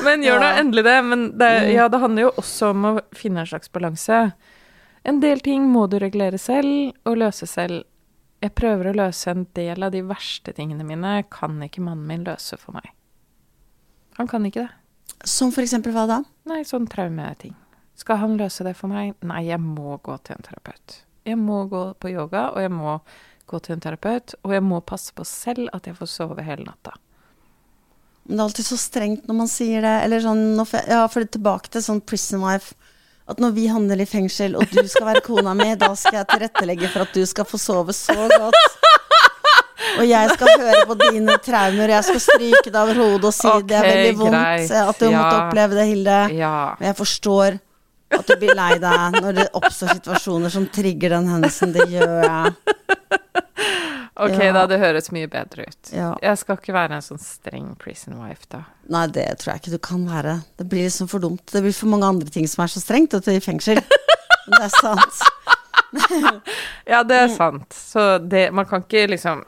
[0.05, 0.99] men gjør da endelig det.
[1.09, 4.27] Men det, ja, det handler jo også om å finne en slags balanse.
[5.03, 7.83] En del ting må du regulere selv og løse selv.
[8.43, 12.24] Jeg prøver å løse en del av de verste tingene mine, kan ikke mannen min
[12.26, 12.90] løse for meg.
[14.18, 14.72] Han kan ikke det.
[15.28, 16.18] Som for eksempel hva da?
[16.51, 17.55] Nei, sånn traumeting.
[17.99, 19.14] Skal han løse det for meg?
[19.22, 20.97] Nei, jeg må gå til en terapeut.
[21.28, 22.97] Jeg må gå på yoga, og jeg må
[23.47, 24.34] gå til en terapeut.
[24.43, 26.97] Og jeg må passe på selv at jeg får sove hele natta.
[28.24, 29.95] Men det er alltid så strengt når man sier det.
[30.07, 30.43] Eller sånn,
[30.90, 32.74] ja, for tilbake til sånn prison wife.
[33.31, 36.29] At når vi handler i fengsel, og du skal være kona mi, da skal jeg
[36.33, 38.79] tilrettelegge for at du skal få sove så godt.
[39.99, 43.49] Og jeg skal høre på dine traumer, jeg skal stryke deg over hodet og si
[43.51, 44.73] okay, det er veldig vondt greit.
[44.79, 45.12] at du ja.
[45.16, 46.18] måtte oppleve det, Hilde.
[46.39, 46.55] Ja.
[46.79, 47.59] Men jeg forstår
[48.12, 51.75] at du blir lei deg når det oppstår situasjoner som trigger den hendelsen.
[51.77, 52.55] Det gjør jeg.
[54.15, 54.53] Ok, ja.
[54.53, 54.67] da.
[54.69, 55.93] Det høres mye bedre ut.
[55.95, 56.11] Ja.
[56.23, 58.65] Jeg skal ikke være en sånn streng prison wife, da.
[58.93, 60.37] Nei, det tror jeg ikke du kan være.
[60.61, 61.45] Det blir liksom for dumt.
[61.49, 63.81] Det blir for mange andre ting som er så strengt, vet du, i fengsel.
[64.47, 65.23] Men det er sant.
[66.93, 67.73] ja, det er sant.
[67.73, 69.45] Så det Man kan ikke liksom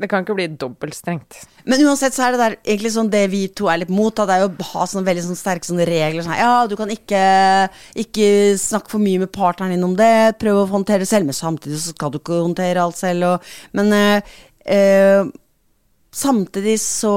[0.00, 1.36] det kan ikke bli dobbeltstrengt.
[1.68, 4.24] Men uansett så er det der egentlig sånn det vi to er litt mot, da,
[4.28, 6.24] det er jo å ha sånne veldig sånne sterke sånne regler.
[6.24, 7.22] Sånn, ja, du kan ikke,
[8.00, 8.30] ikke
[8.60, 10.38] snakke for mye med partneren din om det.
[10.40, 13.28] Prøv å håndtere det selv, men samtidig så skal du ikke håndtere alt selv.
[13.28, 14.36] Og, men øh,
[14.76, 15.32] øh,
[16.24, 17.16] samtidig så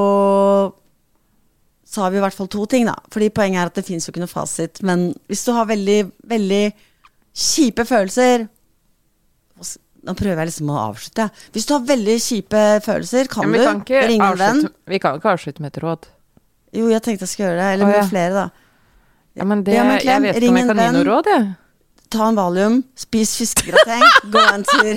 [1.93, 2.95] så har vi i hvert fall to ting, da.
[3.13, 4.79] Fordi poenget er at det fins jo ikke noe fasit.
[4.81, 6.63] Men hvis du har veldig, veldig
[7.37, 8.47] kjipe følelser
[10.03, 11.29] nå prøver jeg liksom å avslutte.
[11.55, 14.61] Hvis du har veldig kjipe følelser, kan, ja, du ringe en venn.
[14.89, 16.09] Vi kan ikke avslutte med et råd.
[16.73, 17.69] Jo, jeg tenkte jeg skulle gjøre det.
[17.77, 18.07] Eller med oh, ja.
[18.09, 18.45] flere, da.
[19.33, 21.45] Ja, men det, klem, jeg vet ikke om jeg kan gi noe råd, jeg.
[22.13, 24.95] Ta en valium, spis fiskegrateng, gå en tur.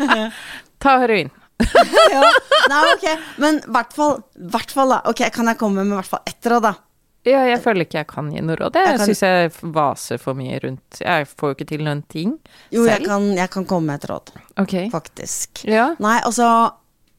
[0.82, 1.30] Ta heroin.
[2.14, 2.22] ja.
[2.72, 3.06] Nei, ok.
[3.42, 5.02] Men i hvert fall, da.
[5.10, 6.74] Ok, kan jeg komme med hvert fall ett råd, da?
[7.28, 8.76] Ja, jeg føler ikke jeg kan gi noe råd.
[8.80, 9.10] Jeg, jeg kan...
[9.10, 12.78] syns jeg vaser for mye rundt Jeg får jo ikke til noen ting jo, selv.
[12.78, 14.32] Jo, jeg kan, jeg kan komme med et råd.
[14.62, 14.86] okay.
[14.92, 15.64] Faktisk.
[15.68, 15.90] Ja.
[16.00, 16.46] Nei, altså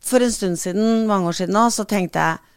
[0.01, 2.47] For en stund siden, mange år siden nå, så tenkte jeg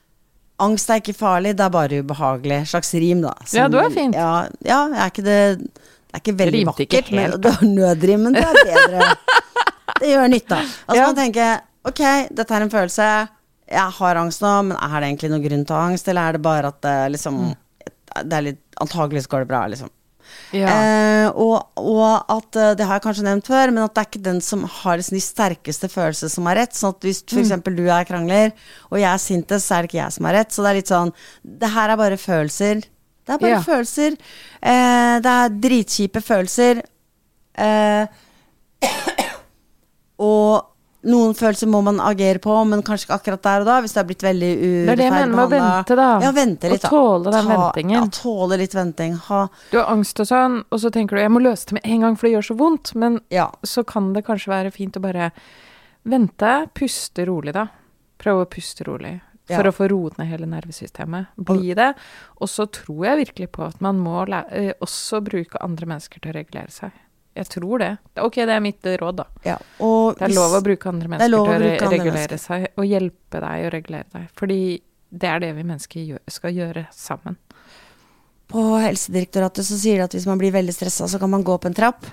[0.64, 2.60] Angst er ikke farlig, det er bare ubehagelig.
[2.70, 3.32] Slags rim, da.
[3.42, 4.14] Som, ja, du er fint.
[4.14, 8.36] Ja, ja er ikke det Det er ikke veldig Rimte vakkert, ikke helt, men nødrimen,
[8.38, 9.08] det er bedre.
[10.00, 10.60] det gjør nytta.
[10.86, 11.06] Altså ja.
[11.08, 12.00] man tenker Ok,
[12.32, 13.08] dette er en følelse
[13.70, 16.28] jeg har angst nå, men er det egentlig noen grunn til å ha angst, eller
[16.28, 17.52] er det bare at det liksom mm.
[18.14, 19.88] Det er litt Antakeligvis går det bra, liksom.
[20.54, 20.70] Ja.
[20.70, 24.08] Eh, og, og, at eh, Det har jeg kanskje nevnt før, men at det er
[24.08, 26.76] ikke den som har liksom de sterkeste følelser, som har rett.
[26.76, 27.52] Sånn at hvis f.eks.
[27.56, 27.64] Mm.
[27.76, 28.54] du er krangler,
[28.90, 30.54] og jeg er sint, så er det ikke jeg som har rett.
[30.54, 31.14] Så det er litt sånn
[31.64, 32.84] Det her er bare følelser.
[33.24, 33.62] Det er bare ja.
[33.64, 34.18] følelser.
[34.60, 36.84] Eh, det er dritkjipe følelser.
[37.54, 38.04] Eh,
[40.30, 40.73] og
[41.08, 43.76] noen følelser må man agere på, men kanskje ikke akkurat der og da.
[43.84, 46.08] Hvis det har blitt veldig urettferdig Det er det jeg mener med å vente, da.
[46.24, 46.90] Ja, vente litt, da.
[46.90, 47.96] Og tåle den Ta, ventingen.
[47.98, 49.18] Ja, tåle litt venting.
[49.28, 49.42] Ha.
[49.72, 52.06] Du har angst og sånn, og så tenker du jeg må løse det med en
[52.06, 52.94] gang, for det gjør så vondt.
[53.04, 53.50] Men ja.
[53.66, 55.30] så kan det kanskje være fint å bare
[56.08, 57.68] vente, puste rolig, da.
[58.20, 59.16] Prøve å puste rolig.
[59.50, 59.68] For ja.
[59.68, 61.34] å få roet ned hele nervesystemet.
[61.36, 61.90] Bli det.
[62.40, 66.32] Og så tror jeg virkelig på at man må eh, også bruke andre mennesker til
[66.32, 66.94] å regulere seg.
[67.34, 67.90] Jeg tror det.
[68.22, 69.24] Ok, det er mitt råd, da.
[69.42, 73.66] Ja, det er lov å bruke andre mennesker til å regulere seg, og hjelpe deg
[73.66, 74.28] å regulere deg.
[74.38, 74.60] Fordi
[75.14, 77.36] det er det vi mennesker skal gjøre sammen.
[78.50, 81.54] På Helsedirektoratet så sier de at hvis man blir veldig stressa, så kan man gå
[81.56, 82.04] opp en trapp.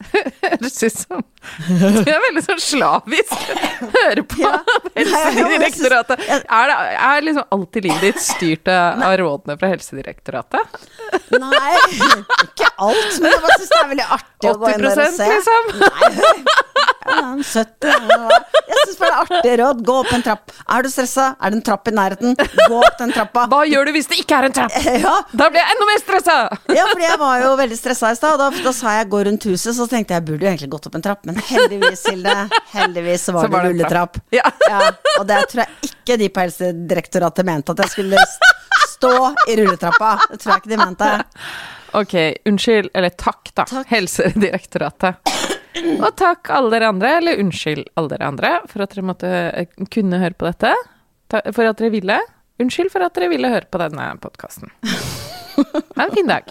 [0.40, 1.24] Høres ut som
[1.66, 3.34] Du er veldig sånn slavisk.
[3.82, 4.54] Hører på ja.
[4.94, 6.22] Helsedirektoratet.
[6.30, 6.78] Er, det,
[7.10, 10.80] er liksom alltid livet ditt styrt av rådene fra Helsedirektoratet?
[11.34, 11.76] Nei,
[12.46, 15.28] ikke alt, men jeg syns det er veldig artig å gå inn der og se.
[15.28, 15.62] 80 liksom?
[15.84, 16.69] Nei.
[17.06, 17.88] Ja, 70.
[18.70, 19.78] Jeg syns bare det er artig råd.
[19.88, 20.52] Gå opp en trapp.
[20.68, 21.30] Er du stressa?
[21.40, 22.34] Er det en trapp i nærheten?
[22.68, 23.46] Gå opp den trappa.
[23.50, 24.76] Hva gjør du hvis det ikke er en trapp?
[25.04, 26.36] Ja, Da blir jeg enda mer stressa!
[26.76, 28.36] ja, fordi jeg var jo veldig stressa i stad.
[28.42, 30.86] Da, da sa jeg 'gå rundt huset', så tenkte jeg jeg burde jo egentlig gått
[30.90, 31.24] opp en trapp.
[31.24, 32.36] Men heldigvis, Hilde,
[32.74, 34.20] heldigvis så var Så var det rulletrapp.
[34.36, 34.44] Ja.
[34.68, 34.80] Ja,
[35.18, 38.24] og det tror jeg ikke de på Helsedirektoratet mente, at jeg skulle
[38.92, 39.14] stå
[39.48, 40.18] i rulletrappa.
[40.30, 41.12] Det tror jeg ikke de mente.
[41.92, 42.12] Ok,
[42.46, 43.64] unnskyld, eller takk, da.
[43.66, 43.88] Takk.
[43.90, 45.16] Helsedirektoratet.
[45.78, 49.86] Og takk alle dere andre, eller unnskyld alle dere andre, for at dere måtte eh,
[49.92, 50.74] kunne høre på dette.
[51.30, 52.18] For at dere ville.
[52.60, 54.72] Unnskyld for at dere ville høre på denne podkasten.
[55.96, 56.50] Ha en fin dag.